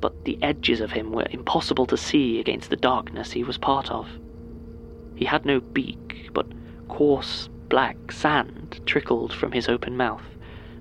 but 0.00 0.24
the 0.24 0.38
edges 0.42 0.80
of 0.80 0.92
him 0.92 1.12
were 1.12 1.26
impossible 1.30 1.86
to 1.86 1.96
see 1.96 2.38
against 2.38 2.70
the 2.70 2.76
darkness 2.76 3.32
he 3.32 3.44
was 3.44 3.58
part 3.58 3.90
of. 3.90 4.08
He 5.16 5.24
had 5.24 5.44
no 5.44 5.60
beak, 5.60 6.30
but 6.32 6.46
coarse 6.88 7.48
black 7.68 8.12
sand 8.12 8.80
trickled 8.86 9.32
from 9.32 9.52
his 9.52 9.68
open 9.68 9.96
mouth 9.96 10.24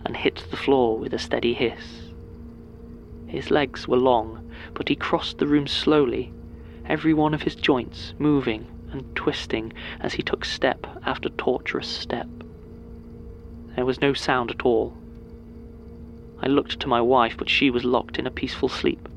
and 0.06 0.16
hit 0.16 0.46
the 0.52 0.58
floor 0.58 0.98
with 0.98 1.14
a 1.14 1.20
steady 1.20 1.54
hiss. 1.54 2.12
His 3.26 3.52
legs 3.52 3.88
were 3.88 3.98
long, 3.98 4.52
but 4.74 4.88
he 4.88 4.96
crossed 4.96 5.38
the 5.38 5.48
room 5.48 5.68
slowly, 5.68 6.32
every 6.86 7.14
one 7.14 7.34
of 7.34 7.42
his 7.42 7.56
joints 7.56 8.14
moving 8.18 8.68
and 8.92 9.16
twisting 9.16 9.74
as 10.00 10.14
he 10.14 10.24
took 10.24 10.46
step 10.46 10.88
after 11.06 11.30
tortuous 11.30 11.88
step. 11.88 12.28
There 13.76 13.86
was 13.86 14.00
no 14.00 14.14
sound 14.14 14.50
at 14.50 14.62
all, 14.64 14.96
I 16.40 16.48
looked 16.48 16.80
to 16.82 16.88
my 16.88 17.02
wife, 17.02 17.36
but 17.38 17.50
she 17.50 17.70
was 17.70 17.84
locked 17.84 18.20
in 18.20 18.28
a 18.28 18.32
peaceful 18.32 18.70
sleep. 18.70 19.10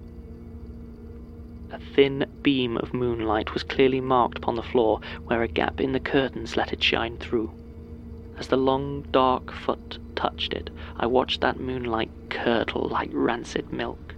A 1.73 1.79
thin 1.79 2.27
beam 2.43 2.77
of 2.77 2.93
moonlight 2.93 3.55
was 3.55 3.63
clearly 3.63 4.01
marked 4.01 4.39
upon 4.39 4.57
the 4.57 4.63
floor, 4.63 5.01
where 5.27 5.43
a 5.43 5.49
gap 5.49 5.81
in 5.81 5.93
the 5.93 6.01
curtains 6.01 6.57
let 6.57 6.73
it 6.73 6.83
shine 6.83 7.17
through. 7.17 7.53
As 8.39 8.49
the 8.49 8.57
long, 8.57 9.03
dark 9.13 9.53
foot 9.53 9.99
touched 10.17 10.53
it, 10.53 10.71
I 10.97 11.07
watched 11.07 11.41
that 11.43 11.61
moonlight 11.61 12.11
curdle 12.29 12.89
like 12.91 13.11
rancid 13.13 13.73
milk. 13.73 14.15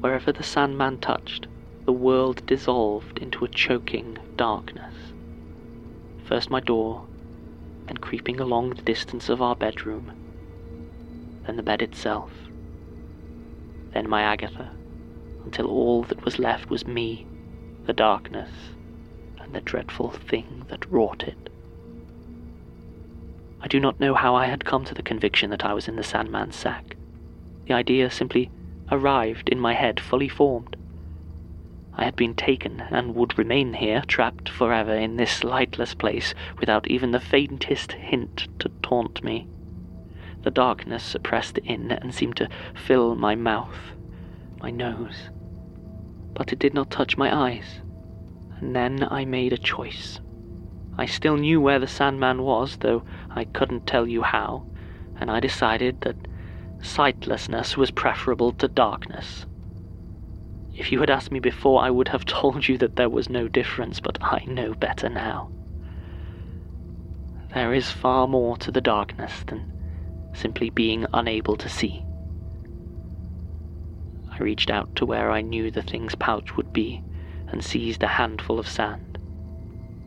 Wherever 0.00 0.32
the 0.32 0.42
Sandman 0.42 0.98
touched, 0.98 1.46
the 1.84 1.92
world 1.92 2.44
dissolved 2.46 3.18
into 3.18 3.44
a 3.44 3.48
choking 3.48 4.18
darkness. 4.36 4.94
First 6.24 6.50
my 6.50 6.60
door, 6.60 7.04
then 7.86 7.98
creeping 7.98 8.40
along 8.40 8.70
the 8.70 8.82
distance 8.82 9.28
of 9.28 9.40
our 9.40 9.54
bedroom, 9.54 10.10
then 11.46 11.56
the 11.56 11.62
bed 11.62 11.82
itself, 11.82 12.30
then 13.92 14.08
my 14.08 14.22
Agatha, 14.22 14.70
until 15.44 15.66
all 15.66 16.02
that 16.04 16.24
was 16.24 16.38
left 16.38 16.70
was 16.70 16.86
me, 16.86 17.26
the 17.86 17.92
darkness, 17.92 18.50
and 19.40 19.54
the 19.54 19.60
dreadful 19.60 20.10
thing 20.10 20.64
that 20.68 20.90
wrought 20.90 21.22
it. 21.22 21.50
I 23.60 23.66
do 23.66 23.80
not 23.80 24.00
know 24.00 24.14
how 24.14 24.34
I 24.34 24.46
had 24.46 24.64
come 24.64 24.84
to 24.84 24.94
the 24.94 25.02
conviction 25.02 25.50
that 25.50 25.64
I 25.64 25.72
was 25.72 25.88
in 25.88 25.96
the 25.96 26.02
Sandman's 26.02 26.56
sack. 26.56 26.96
The 27.66 27.74
idea 27.74 28.10
simply 28.10 28.50
arrived 28.90 29.48
in 29.48 29.58
my 29.58 29.72
head 29.72 30.00
fully 30.00 30.28
formed. 30.28 30.76
I 31.94 32.04
had 32.04 32.16
been 32.16 32.34
taken 32.34 32.80
and 32.90 33.14
would 33.14 33.38
remain 33.38 33.74
here, 33.74 34.02
trapped 34.06 34.48
forever 34.48 34.94
in 34.94 35.16
this 35.16 35.44
lightless 35.44 35.94
place, 35.94 36.34
without 36.58 36.88
even 36.88 37.12
the 37.12 37.20
faintest 37.20 37.92
hint 37.92 38.48
to 38.58 38.68
taunt 38.82 39.22
me. 39.22 39.46
The 40.42 40.50
darkness 40.50 41.16
pressed 41.22 41.56
in 41.58 41.90
and 41.90 42.14
seemed 42.14 42.36
to 42.36 42.50
fill 42.74 43.14
my 43.14 43.34
mouth, 43.34 43.92
my 44.60 44.70
nose. 44.70 45.30
But 46.34 46.52
it 46.52 46.58
did 46.58 46.74
not 46.74 46.90
touch 46.90 47.16
my 47.16 47.34
eyes. 47.34 47.80
And 48.60 48.74
then 48.74 49.06
I 49.10 49.24
made 49.24 49.52
a 49.52 49.58
choice. 49.58 50.20
I 50.96 51.06
still 51.06 51.36
knew 51.36 51.60
where 51.60 51.78
the 51.78 51.86
Sandman 51.86 52.42
was, 52.42 52.76
though 52.76 53.04
I 53.30 53.44
couldn't 53.44 53.86
tell 53.86 54.06
you 54.06 54.22
how, 54.22 54.66
and 55.18 55.30
I 55.30 55.40
decided 55.40 56.00
that 56.02 56.16
sightlessness 56.80 57.76
was 57.76 57.90
preferable 57.90 58.52
to 58.52 58.68
darkness. 58.68 59.46
If 60.76 60.92
you 60.92 61.00
had 61.00 61.10
asked 61.10 61.32
me 61.32 61.40
before, 61.40 61.82
I 61.82 61.90
would 61.90 62.08
have 62.08 62.24
told 62.26 62.68
you 62.68 62.78
that 62.78 62.96
there 62.96 63.08
was 63.08 63.28
no 63.28 63.48
difference, 63.48 64.00
but 64.00 64.18
I 64.22 64.44
know 64.46 64.74
better 64.74 65.08
now. 65.08 65.50
There 67.54 67.72
is 67.72 67.90
far 67.90 68.26
more 68.26 68.56
to 68.58 68.72
the 68.72 68.80
darkness 68.80 69.44
than 69.46 69.72
simply 70.34 70.70
being 70.70 71.06
unable 71.12 71.56
to 71.56 71.68
see. 71.68 72.03
I 74.38 74.42
reached 74.42 74.70
out 74.70 74.94
to 74.96 75.06
where 75.06 75.30
I 75.30 75.40
knew 75.40 75.70
the 75.70 75.82
thing's 75.82 76.14
pouch 76.16 76.56
would 76.56 76.72
be 76.72 77.02
and 77.48 77.64
seized 77.64 78.02
a 78.02 78.08
handful 78.08 78.58
of 78.58 78.66
sand. 78.66 79.18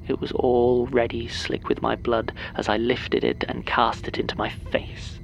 It 0.08 0.20
was 0.20 0.32
already 0.32 1.28
slick 1.28 1.70
with 1.70 1.82
my 1.82 1.96
blood 1.96 2.34
as 2.56 2.68
I 2.68 2.78
lifted 2.78 3.24
it 3.24 3.46
and 3.48 3.66
cast 3.66 4.08
it 4.08 4.18
into 4.18 4.38
my 4.38 4.50
face. 4.50 5.20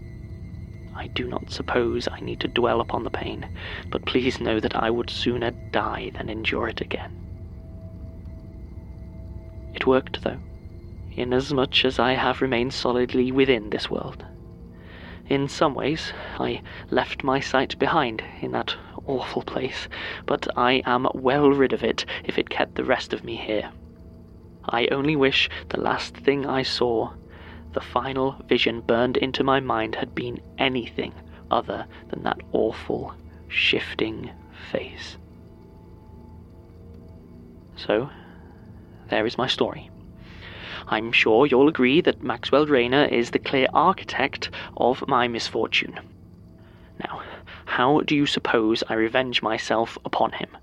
I 0.96 1.08
do 1.08 1.28
not 1.28 1.50
suppose 1.50 2.08
I 2.12 2.20
need 2.22 2.40
to 2.42 2.48
dwell 2.48 2.80
upon 2.80 3.04
the 3.04 3.10
pain, 3.10 3.48
but 3.90 4.06
please 4.06 4.40
know 4.40 4.60
that 4.60 4.76
I 4.76 4.90
would 4.90 5.10
sooner 5.10 5.52
die 5.72 6.12
than 6.16 6.30
endure 6.30 6.68
it 6.68 6.82
again. 6.82 7.12
It 9.74 9.88
worked, 9.88 10.22
though, 10.22 10.40
inasmuch 11.16 11.84
as 11.84 12.00
I 12.00 12.14
have 12.14 12.42
remained 12.42 12.74
solidly 12.74 13.32
within 13.32 13.70
this 13.70 13.90
world. 13.90 14.24
In 15.28 15.48
some 15.48 15.74
ways, 15.74 16.14
I 16.38 16.62
left 16.92 17.24
my 17.24 17.40
sight 17.40 17.80
behind 17.80 18.24
in 18.42 18.52
that 18.52 18.76
awful 19.06 19.42
place, 19.42 19.88
but 20.26 20.48
I 20.58 20.82
am 20.86 21.08
well 21.14 21.50
rid 21.50 21.74
of 21.74 21.84
it 21.84 22.06
if 22.24 22.38
it 22.38 22.50
kept 22.50 22.76
the 22.76 22.84
rest 22.84 23.14
of 23.14 23.24
me 23.24 23.36
here. 23.36 23.72
I 24.66 24.88
only 24.88 25.16
wish 25.16 25.50
the 25.70 25.80
last 25.80 26.16
thing 26.16 26.46
I 26.46 26.64
saw, 26.64 27.14
the 27.74 27.82
final 27.82 28.38
vision 28.48 28.82
burned 28.82 29.18
into 29.18 29.44
my 29.44 29.60
mind, 29.60 29.96
had 29.96 30.16
been 30.16 30.40
anything 30.58 31.14
other 31.52 31.86
than 32.10 32.24
that 32.24 32.40
awful, 32.52 33.14
shifting 33.48 34.32
face. 34.72 35.18
So, 37.76 38.10
there 39.10 39.26
is 39.26 39.38
my 39.38 39.48
story. 39.48 39.90
I'm 40.88 41.12
sure 41.12 41.46
you'll 41.46 41.68
agree 41.68 42.02
that 42.02 42.24
Maxwell 42.24 42.66
Rayner 42.66 43.06
is 43.06 43.32
the 43.32 43.40
clear 43.40 43.68
architect 43.74 44.50
of 44.78 45.08
my 45.08 45.28
misfortune. 45.28 46.00
How 47.74 48.02
do 48.02 48.16
you 48.16 48.28
suppose 48.28 48.84
I 48.88 48.94
revenge 48.94 49.42
myself 49.42 49.98
upon 50.06 50.34
him? 50.34 50.56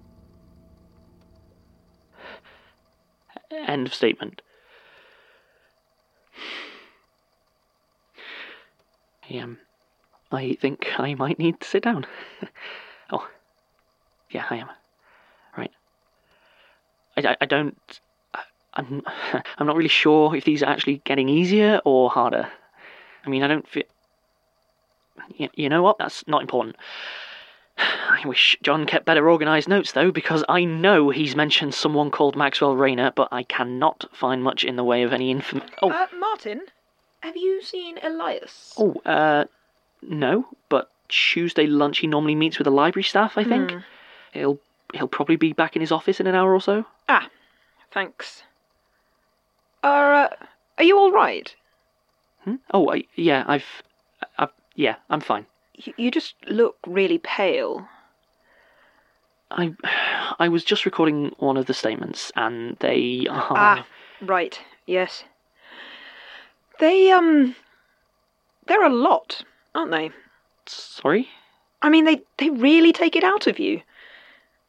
End 3.50 3.88
of 3.88 3.92
statement. 3.92 4.42
Um, 9.28 9.58
I 10.30 10.56
think 10.60 10.86
I 11.00 11.14
might 11.14 11.40
need 11.40 11.58
to 11.58 11.66
sit 11.66 11.82
down. 11.82 12.06
oh, 13.10 13.28
yeah, 14.30 14.46
I 14.48 14.58
am. 14.58 14.68
Right. 15.58 15.72
I, 17.16 17.36
I 17.40 17.44
don't. 17.44 18.00
I, 18.34 18.42
I'm 18.74 19.02
I'm 19.58 19.66
not 19.66 19.74
really 19.74 19.88
sure 19.88 20.36
if 20.36 20.44
these 20.44 20.62
are 20.62 20.70
actually 20.70 20.98
getting 21.04 21.28
easier 21.28 21.80
or 21.84 22.08
harder. 22.08 22.48
I 23.26 23.30
mean, 23.30 23.42
I 23.42 23.48
don't 23.48 23.66
feel. 23.66 23.82
You, 25.36 25.48
you 25.54 25.68
know 25.68 25.82
what? 25.82 25.98
That's 25.98 26.26
not 26.26 26.42
important. 26.42 26.76
I 27.78 28.22
wish 28.26 28.56
John 28.62 28.86
kept 28.86 29.06
better 29.06 29.30
organised 29.30 29.68
notes, 29.68 29.92
though, 29.92 30.10
because 30.10 30.44
I 30.48 30.64
know 30.64 31.10
he's 31.10 31.34
mentioned 31.36 31.74
someone 31.74 32.10
called 32.10 32.36
Maxwell 32.36 32.76
Rayner, 32.76 33.12
but 33.14 33.28
I 33.32 33.42
cannot 33.44 34.04
find 34.12 34.42
much 34.42 34.64
in 34.64 34.76
the 34.76 34.84
way 34.84 35.02
of 35.02 35.12
any 35.12 35.30
inform. 35.30 35.62
Oh, 35.82 35.90
Uh, 35.90 36.06
Martin, 36.18 36.62
have 37.22 37.36
you 37.36 37.62
seen 37.62 37.98
Elias? 38.02 38.74
oh, 38.78 38.94
uh, 39.06 39.44
no, 40.02 40.46
but 40.68 40.90
Tuesday 41.08 41.66
lunch 41.66 41.98
he 41.98 42.06
normally 42.06 42.34
meets 42.34 42.58
with 42.58 42.64
the 42.66 42.70
library 42.70 43.04
staff. 43.04 43.36
I 43.36 43.44
think 43.44 43.72
he'll 44.32 44.58
he'll 44.94 45.08
probably 45.08 45.36
be 45.36 45.52
back 45.52 45.76
in 45.76 45.80
his 45.80 45.92
office 45.92 46.20
in 46.20 46.26
an 46.26 46.34
hour 46.34 46.52
or 46.54 46.60
so. 46.60 46.84
Ah, 47.08 47.28
thanks. 47.92 48.42
Are, 49.82 50.12
uh, 50.14 50.28
are 50.78 50.84
you 50.84 50.98
all 50.98 51.12
right? 51.12 51.54
Hmm? 52.44 52.56
Oh, 52.72 52.90
I, 52.92 53.04
yeah, 53.14 53.44
I've, 53.46 53.64
yeah, 54.74 54.96
I'm 55.08 55.20
fine. 55.20 55.46
You, 55.96 56.10
just 56.10 56.34
look 56.46 56.76
really 56.86 57.18
pale. 57.18 57.88
I, 59.50 59.74
I 60.38 60.48
was 60.48 60.64
just 60.64 60.84
recording 60.84 61.34
one 61.38 61.56
of 61.56 61.66
the 61.66 61.74
statements, 61.74 62.32
and 62.36 62.76
they 62.80 63.26
are. 63.30 63.46
Ah, 63.50 63.86
right, 64.20 64.58
yes. 64.86 65.24
They, 66.78 67.10
um, 67.10 67.54
they're 68.66 68.84
a 68.84 68.88
lot, 68.88 69.44
aren't 69.74 69.90
they? 69.90 70.10
Sorry. 70.66 71.28
I 71.82 71.88
mean, 71.88 72.04
they, 72.04 72.22
they 72.38 72.50
really 72.50 72.92
take 72.92 73.16
it 73.16 73.24
out 73.24 73.46
of 73.46 73.58
you. 73.58 73.82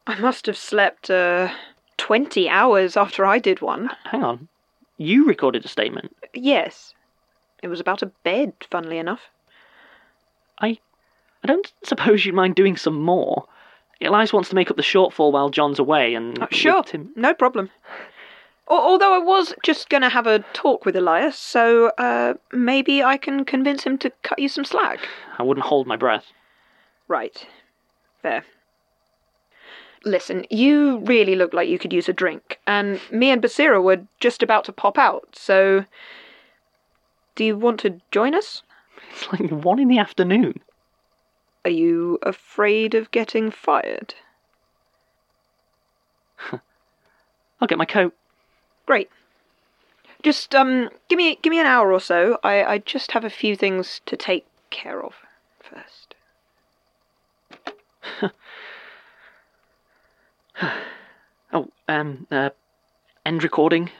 I 0.06 0.18
must 0.18 0.46
have 0.46 0.56
slept, 0.56 1.10
uh, 1.10 1.52
20 2.02 2.48
hours 2.48 2.96
after 2.96 3.24
I 3.24 3.38
did 3.38 3.60
one. 3.60 3.88
Hang 4.04 4.24
on. 4.24 4.48
You 4.98 5.24
recorded 5.24 5.64
a 5.64 5.68
statement. 5.68 6.14
Yes. 6.34 6.94
It 7.62 7.68
was 7.68 7.78
about 7.78 8.02
a 8.02 8.06
bed, 8.06 8.52
funnily 8.70 8.98
enough. 8.98 9.20
I, 10.62 10.78
I 11.42 11.46
don't 11.46 11.70
suppose 11.82 12.24
you'd 12.24 12.34
mind 12.34 12.54
doing 12.54 12.76
some 12.76 13.00
more. 13.02 13.46
Elias 14.00 14.32
wants 14.32 14.48
to 14.48 14.54
make 14.54 14.70
up 14.70 14.76
the 14.76 14.82
shortfall 14.82 15.32
while 15.32 15.50
John's 15.50 15.78
away, 15.78 16.14
and 16.14 16.40
Uh, 16.40 16.46
sure, 16.50 16.82
Tim- 16.82 17.12
no 17.14 17.34
problem. 17.34 17.70
Although 18.68 19.14
I 19.14 19.18
was 19.18 19.54
just 19.62 19.90
going 19.90 20.02
to 20.02 20.08
have 20.08 20.26
a 20.26 20.40
talk 20.54 20.86
with 20.86 20.96
Elias, 20.96 21.36
so 21.38 21.88
uh, 21.98 22.34
maybe 22.52 23.02
I 23.02 23.16
can 23.16 23.44
convince 23.44 23.84
him 23.84 23.98
to 23.98 24.10
cut 24.22 24.38
you 24.38 24.48
some 24.48 24.64
slack. 24.64 25.00
I 25.38 25.42
wouldn't 25.42 25.66
hold 25.66 25.86
my 25.86 25.96
breath. 25.96 26.26
Right. 27.06 27.46
There. 28.22 28.44
Listen, 30.04 30.46
you 30.50 30.98
really 31.00 31.36
look 31.36 31.52
like 31.52 31.68
you 31.68 31.78
could 31.78 31.92
use 31.92 32.08
a 32.08 32.12
drink, 32.12 32.58
and 32.66 33.00
me 33.10 33.30
and 33.30 33.42
Basira 33.42 33.82
were 33.82 34.04
just 34.20 34.42
about 34.42 34.64
to 34.64 34.72
pop 34.72 34.98
out, 34.98 35.28
so. 35.34 35.84
Do 37.34 37.44
you 37.44 37.56
want 37.56 37.80
to 37.80 38.00
join 38.10 38.34
us? 38.34 38.62
It's 39.12 39.32
like 39.40 39.50
one 39.50 39.78
in 39.78 39.88
the 39.88 39.98
afternoon. 39.98 40.60
Are 41.64 41.70
you 41.70 42.18
afraid 42.22 42.94
of 42.94 43.10
getting 43.10 43.50
fired? 43.50 44.14
I'll 46.52 47.68
get 47.68 47.78
my 47.78 47.84
coat. 47.84 48.14
Great. 48.86 49.08
Just 50.22 50.54
um, 50.54 50.90
give 51.08 51.16
me 51.16 51.38
give 51.42 51.50
me 51.50 51.60
an 51.60 51.66
hour 51.66 51.92
or 51.92 52.00
so. 52.00 52.38
I 52.42 52.64
I 52.64 52.78
just 52.78 53.12
have 53.12 53.24
a 53.24 53.30
few 53.30 53.56
things 53.56 54.00
to 54.06 54.16
take 54.16 54.46
care 54.70 55.02
of 55.02 55.14
first. 55.60 56.14
Oh, 61.54 61.68
um, 61.86 62.26
uh, 62.30 62.48
end 63.26 63.42
recording. 63.42 63.90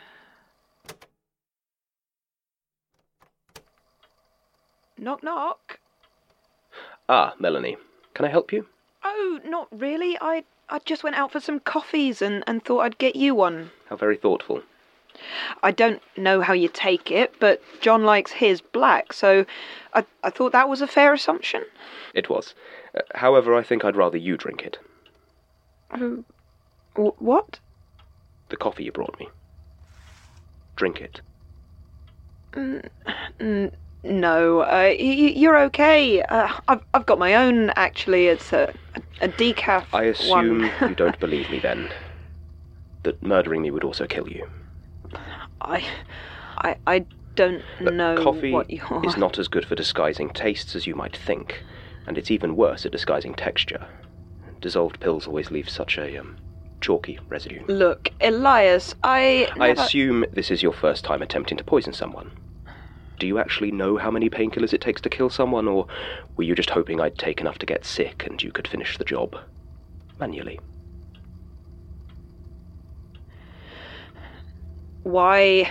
Knock 5.03 5.25
knock. 5.25 5.81
Ah, 7.09 7.35
Melanie. 7.41 7.77
Can 8.15 8.25
I 8.25 8.29
help 8.29 8.53
you? 8.53 8.69
Oh, 9.03 9.41
not 9.45 9.67
really. 9.73 10.17
I 10.21 10.45
I 10.69 10.79
just 10.85 11.03
went 11.03 11.17
out 11.17 11.33
for 11.33 11.41
some 11.41 11.59
coffees 11.59 12.23
and 12.23 12.45
and 12.47 12.65
thought 12.65 12.83
I'd 12.83 12.99
get 12.99 13.17
you 13.17 13.35
one. 13.35 13.73
How 13.89 13.97
very 13.97 14.17
thoughtful. 14.17 14.63
I 15.61 15.73
don't 15.73 16.01
know 16.17 16.41
how 16.41 16.53
you 16.53 16.69
take 16.69 17.11
it, 17.11 17.35
but 17.41 17.61
John 17.81 18.05
likes 18.05 18.31
his 18.31 18.61
black, 18.61 19.13
so 19.13 19.45
I 19.93 20.05
I 20.23 20.31
thought 20.31 20.53
that 20.53 20.69
was 20.69 20.81
a 20.81 20.87
fair 20.87 21.13
assumption. 21.13 21.65
It 22.15 22.31
was. 22.31 22.55
Uh, 22.97 23.01
however, 23.17 23.57
I 23.57 23.65
think 23.65 23.85
I'd 23.85 23.97
rather 23.97 24.19
you 24.19 24.37
drink 24.37 24.63
it. 24.63 24.79
Oh, 25.91 26.25
wh- 26.95 27.21
what? 27.21 27.59
The 28.51 28.57
coffee 28.57 28.85
you 28.85 28.93
brought 28.93 29.19
me. 29.19 29.29
Drink 30.77 31.01
it. 31.01 31.21
N- 32.55 33.73
no, 34.05 34.61
uh, 34.61 34.93
you're 34.99 35.59
okay. 35.65 36.23
Uh, 36.23 36.49
I've 36.69 36.81
I've 36.95 37.07
got 37.07 37.19
my 37.19 37.35
own. 37.35 37.71
Actually, 37.77 38.27
it's 38.29 38.53
a 38.53 38.73
a 39.21 39.29
decaf 39.29 39.85
I 39.93 40.05
assume 40.05 40.71
you 40.81 40.95
don't 40.97 41.19
believe 41.21 41.51
me 41.51 41.59
then. 41.61 41.91
That 43.05 43.23
murdering 43.23 43.63
me 43.63 43.71
would 43.71 43.85
also 43.85 44.07
kill 44.07 44.29
you. 44.29 44.47
I 45.61 45.85
I 46.59 46.77
I 46.87 47.07
don't 47.37 47.63
know 47.81 48.23
coffee 48.23 48.53
what 48.53 48.71
you're. 48.71 49.05
is 49.05 49.17
not 49.17 49.39
as 49.39 49.49
good 49.49 49.65
for 49.65 49.75
disguising 49.75 50.31
tastes 50.31 50.75
as 50.77 50.87
you 50.87 50.95
might 50.95 51.17
think, 51.17 51.63
and 52.07 52.19
it's 52.19 52.31
even 52.31 52.57
worse 52.57 52.85
at 52.87 52.93
disguising 52.93 53.35
texture. 53.35 53.87
Dissolved 54.61 55.01
pills 55.01 55.27
always 55.27 55.51
leave 55.51 55.69
such 55.69 55.99
a 55.99 56.17
um, 56.19 56.37
chalky 56.81 57.19
residue. 57.29 57.65
Look, 57.67 58.11
Elias, 58.21 58.95
I. 59.03 59.49
I 59.59 59.69
never- 59.69 59.83
assume 59.83 60.25
this 60.33 60.51
is 60.51 60.63
your 60.63 60.73
first 60.73 61.05
time 61.05 61.23
attempting 61.23 61.59
to 61.59 61.65
poison 61.65 61.93
someone. 61.93 62.31
Do 63.23 63.29
you 63.29 63.39
actually 63.39 63.71
know 63.71 63.99
how 63.99 64.11
many 64.11 64.29
painkillers 64.29 64.73
it 64.73 64.81
takes 64.81 65.01
to 65.03 65.09
kill 65.09 65.31
someone, 65.31 65.69
or 65.69 65.87
were 66.37 66.43
you 66.43 66.57
just 66.57 66.71
hoping 66.71 67.01
I'd 67.01 67.17
take 67.17 67.41
enough 67.41 67.57
to 67.59 67.67
get 67.67 67.85
sick 67.85 68.25
and 68.27 68.43
you 68.43 68.51
could 68.51 68.67
finish 68.67 68.99
the 68.99 69.05
job 69.05 69.37
manually? 70.19 70.59
Why? 75.05 75.71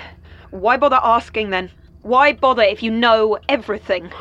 Why 0.52 0.78
bother 0.78 1.02
asking 1.04 1.50
then? 1.50 1.72
Why 2.04 2.32
bother 2.32 2.64
if 2.64 2.82
you 2.82 2.90
know 2.90 3.38
everything? 3.50 4.14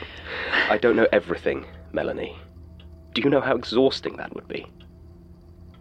I 0.70 0.78
don't 0.78 0.96
know 0.96 1.08
everything, 1.12 1.66
Melanie. 1.92 2.34
Do 3.12 3.20
you 3.20 3.28
know 3.28 3.42
how 3.42 3.56
exhausting 3.56 4.16
that 4.16 4.34
would 4.34 4.48
be? 4.48 4.64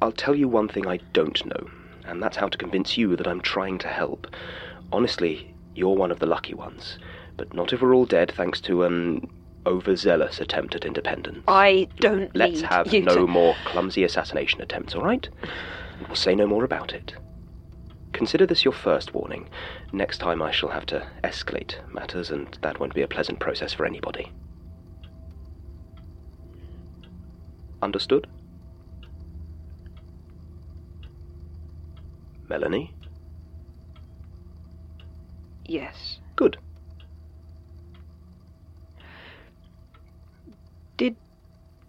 I'll 0.02 0.12
tell 0.12 0.36
you 0.36 0.50
one 0.50 0.68
thing 0.68 0.86
I 0.86 1.00
don't 1.14 1.46
know, 1.46 1.70
and 2.04 2.22
that's 2.22 2.36
how 2.36 2.50
to 2.50 2.58
convince 2.58 2.98
you 2.98 3.16
that 3.16 3.26
I'm 3.26 3.40
trying 3.40 3.78
to 3.78 3.88
help. 3.88 4.28
Honestly, 4.92 5.54
you're 5.76 5.96
one 5.96 6.12
of 6.12 6.20
the 6.20 6.26
lucky 6.26 6.54
ones, 6.54 6.98
but 7.38 7.54
not 7.54 7.74
if 7.74 7.82
we're 7.82 7.96
all 7.96 8.06
dead 8.06 8.32
thanks 8.36 8.60
to 8.62 8.84
an 8.84 9.28
overzealous 9.66 10.40
attempt 10.40 10.76
at 10.76 10.86
independence. 10.86 11.44
I 11.48 11.88
don't 12.00 12.34
Let's 12.36 12.62
have 12.62 12.92
no 12.92 13.16
to. 13.16 13.28
more 13.28 13.56
clumsy 13.66 14.04
assassination 14.04 14.62
attempts, 14.62 14.96
all 14.96 15.04
right? 15.04 15.28
We'll 16.08 16.16
say 16.16 16.34
no 16.36 16.48
more 16.48 16.64
about 16.64 16.94
it. 16.94 17.14
Consider 18.14 18.46
this 18.46 18.66
your 18.66 18.72
first 18.74 19.14
warning. 19.14 19.48
Next 19.94 20.18
time 20.18 20.42
I 20.42 20.52
shall 20.52 20.70
have 20.70 20.86
to 20.88 21.06
escalate 21.24 21.76
matters, 21.94 22.32
and 22.32 22.58
that 22.62 22.80
won't 22.80 22.96
be 22.96 23.02
a 23.02 23.08
pleasant 23.08 23.40
process 23.40 23.74
for 23.74 23.86
anybody. 23.86 24.32
Understood? 27.82 28.28
Melanie? 32.50 32.94
Yes. 35.70 36.18
Good. 36.36 36.58
Did 40.98 41.16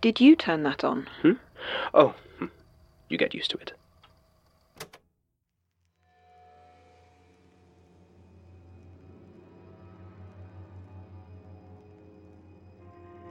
did 0.03 0.21
you 0.21 0.37
turn 0.37 0.65
that 0.65 0.85
on? 0.85 1.09
Hmm? 1.23 1.33
Oh, 1.95 2.15
hmm. 2.39 2.47
you 3.09 3.17
get 3.17 3.33
used 3.33 3.51
to 3.53 3.57
it. 3.57 3.73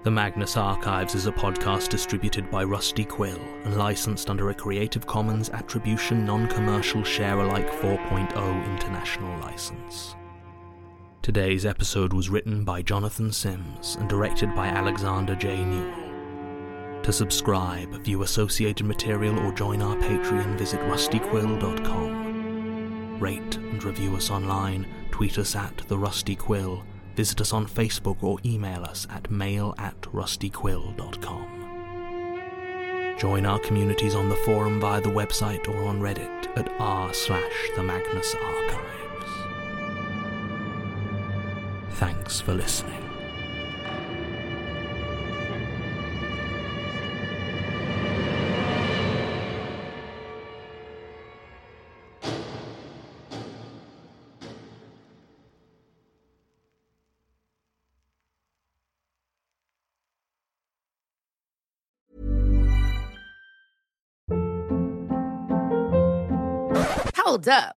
The 0.04 0.10
Magnus 0.10 0.58
Archives 0.58 1.14
is 1.14 1.28
a 1.28 1.32
podcast 1.32 1.90
distributed 1.90 2.50
by 2.50 2.64
Rusty 2.64 3.06
Quill 3.06 3.40
and 3.66 3.78
licensed 3.78 4.32
under 4.32 4.50
a 4.50 4.56
Creative 4.56 5.06
Commons 5.06 5.52
Attribution 5.52 6.26
Non 6.26 6.48
Commercial 6.48 7.04
Share 7.04 7.40
Alike 7.40 7.70
4.0 7.70 8.66
International 8.66 9.40
License. 9.42 10.16
Today's 11.22 11.66
episode 11.66 12.14
was 12.14 12.30
written 12.30 12.64
by 12.64 12.82
Jonathan 12.82 13.34
Sims 13.34 13.98
and 14.00 14.08
directed 14.08 14.56
by 14.56 14.68
Alexander 14.68 15.36
J. 15.36 15.66
Newall. 15.66 17.02
To 17.04 17.12
subscribe, 17.12 17.94
view 18.04 18.24
associated 18.24 18.86
material, 18.86 19.38
or 19.38 19.52
join 19.52 19.82
our 19.82 19.98
Patreon, 19.98 20.58
visit 20.58 20.80
rustyquill.com. 20.82 23.20
Rate 23.20 23.58
and 23.58 23.84
review 23.84 24.16
us 24.16 24.32
online, 24.32 24.88
tweet 25.12 25.38
us 25.38 25.58
at 25.58 25.76
The 25.90 25.98
Rusty 25.98 26.38
Quill, 26.38 26.86
visit 27.16 27.42
us 27.42 27.52
on 27.52 27.68
Facebook, 27.68 28.24
or 28.24 28.40
email 28.46 28.86
us 28.86 29.06
at 29.12 29.30
mail 29.30 29.76
at 29.78 30.00
rustyquill.com. 30.02 31.60
Join 33.20 33.46
our 33.46 33.60
communities 33.60 34.16
on 34.16 34.30
the 34.30 34.38
forum 34.38 34.80
via 34.80 35.02
the 35.02 35.10
website 35.10 35.68
or 35.68 35.84
on 35.84 36.00
Reddit 36.00 36.58
at 36.58 36.72
r 36.80 37.14
slash 37.14 37.70
the 37.76 37.84
Magnus 37.84 38.34
Archives. 38.36 38.59
Thanks 42.30 42.42
for 42.42 42.54
listening. 42.54 42.94
Hold 67.16 67.48
up. 67.48 67.79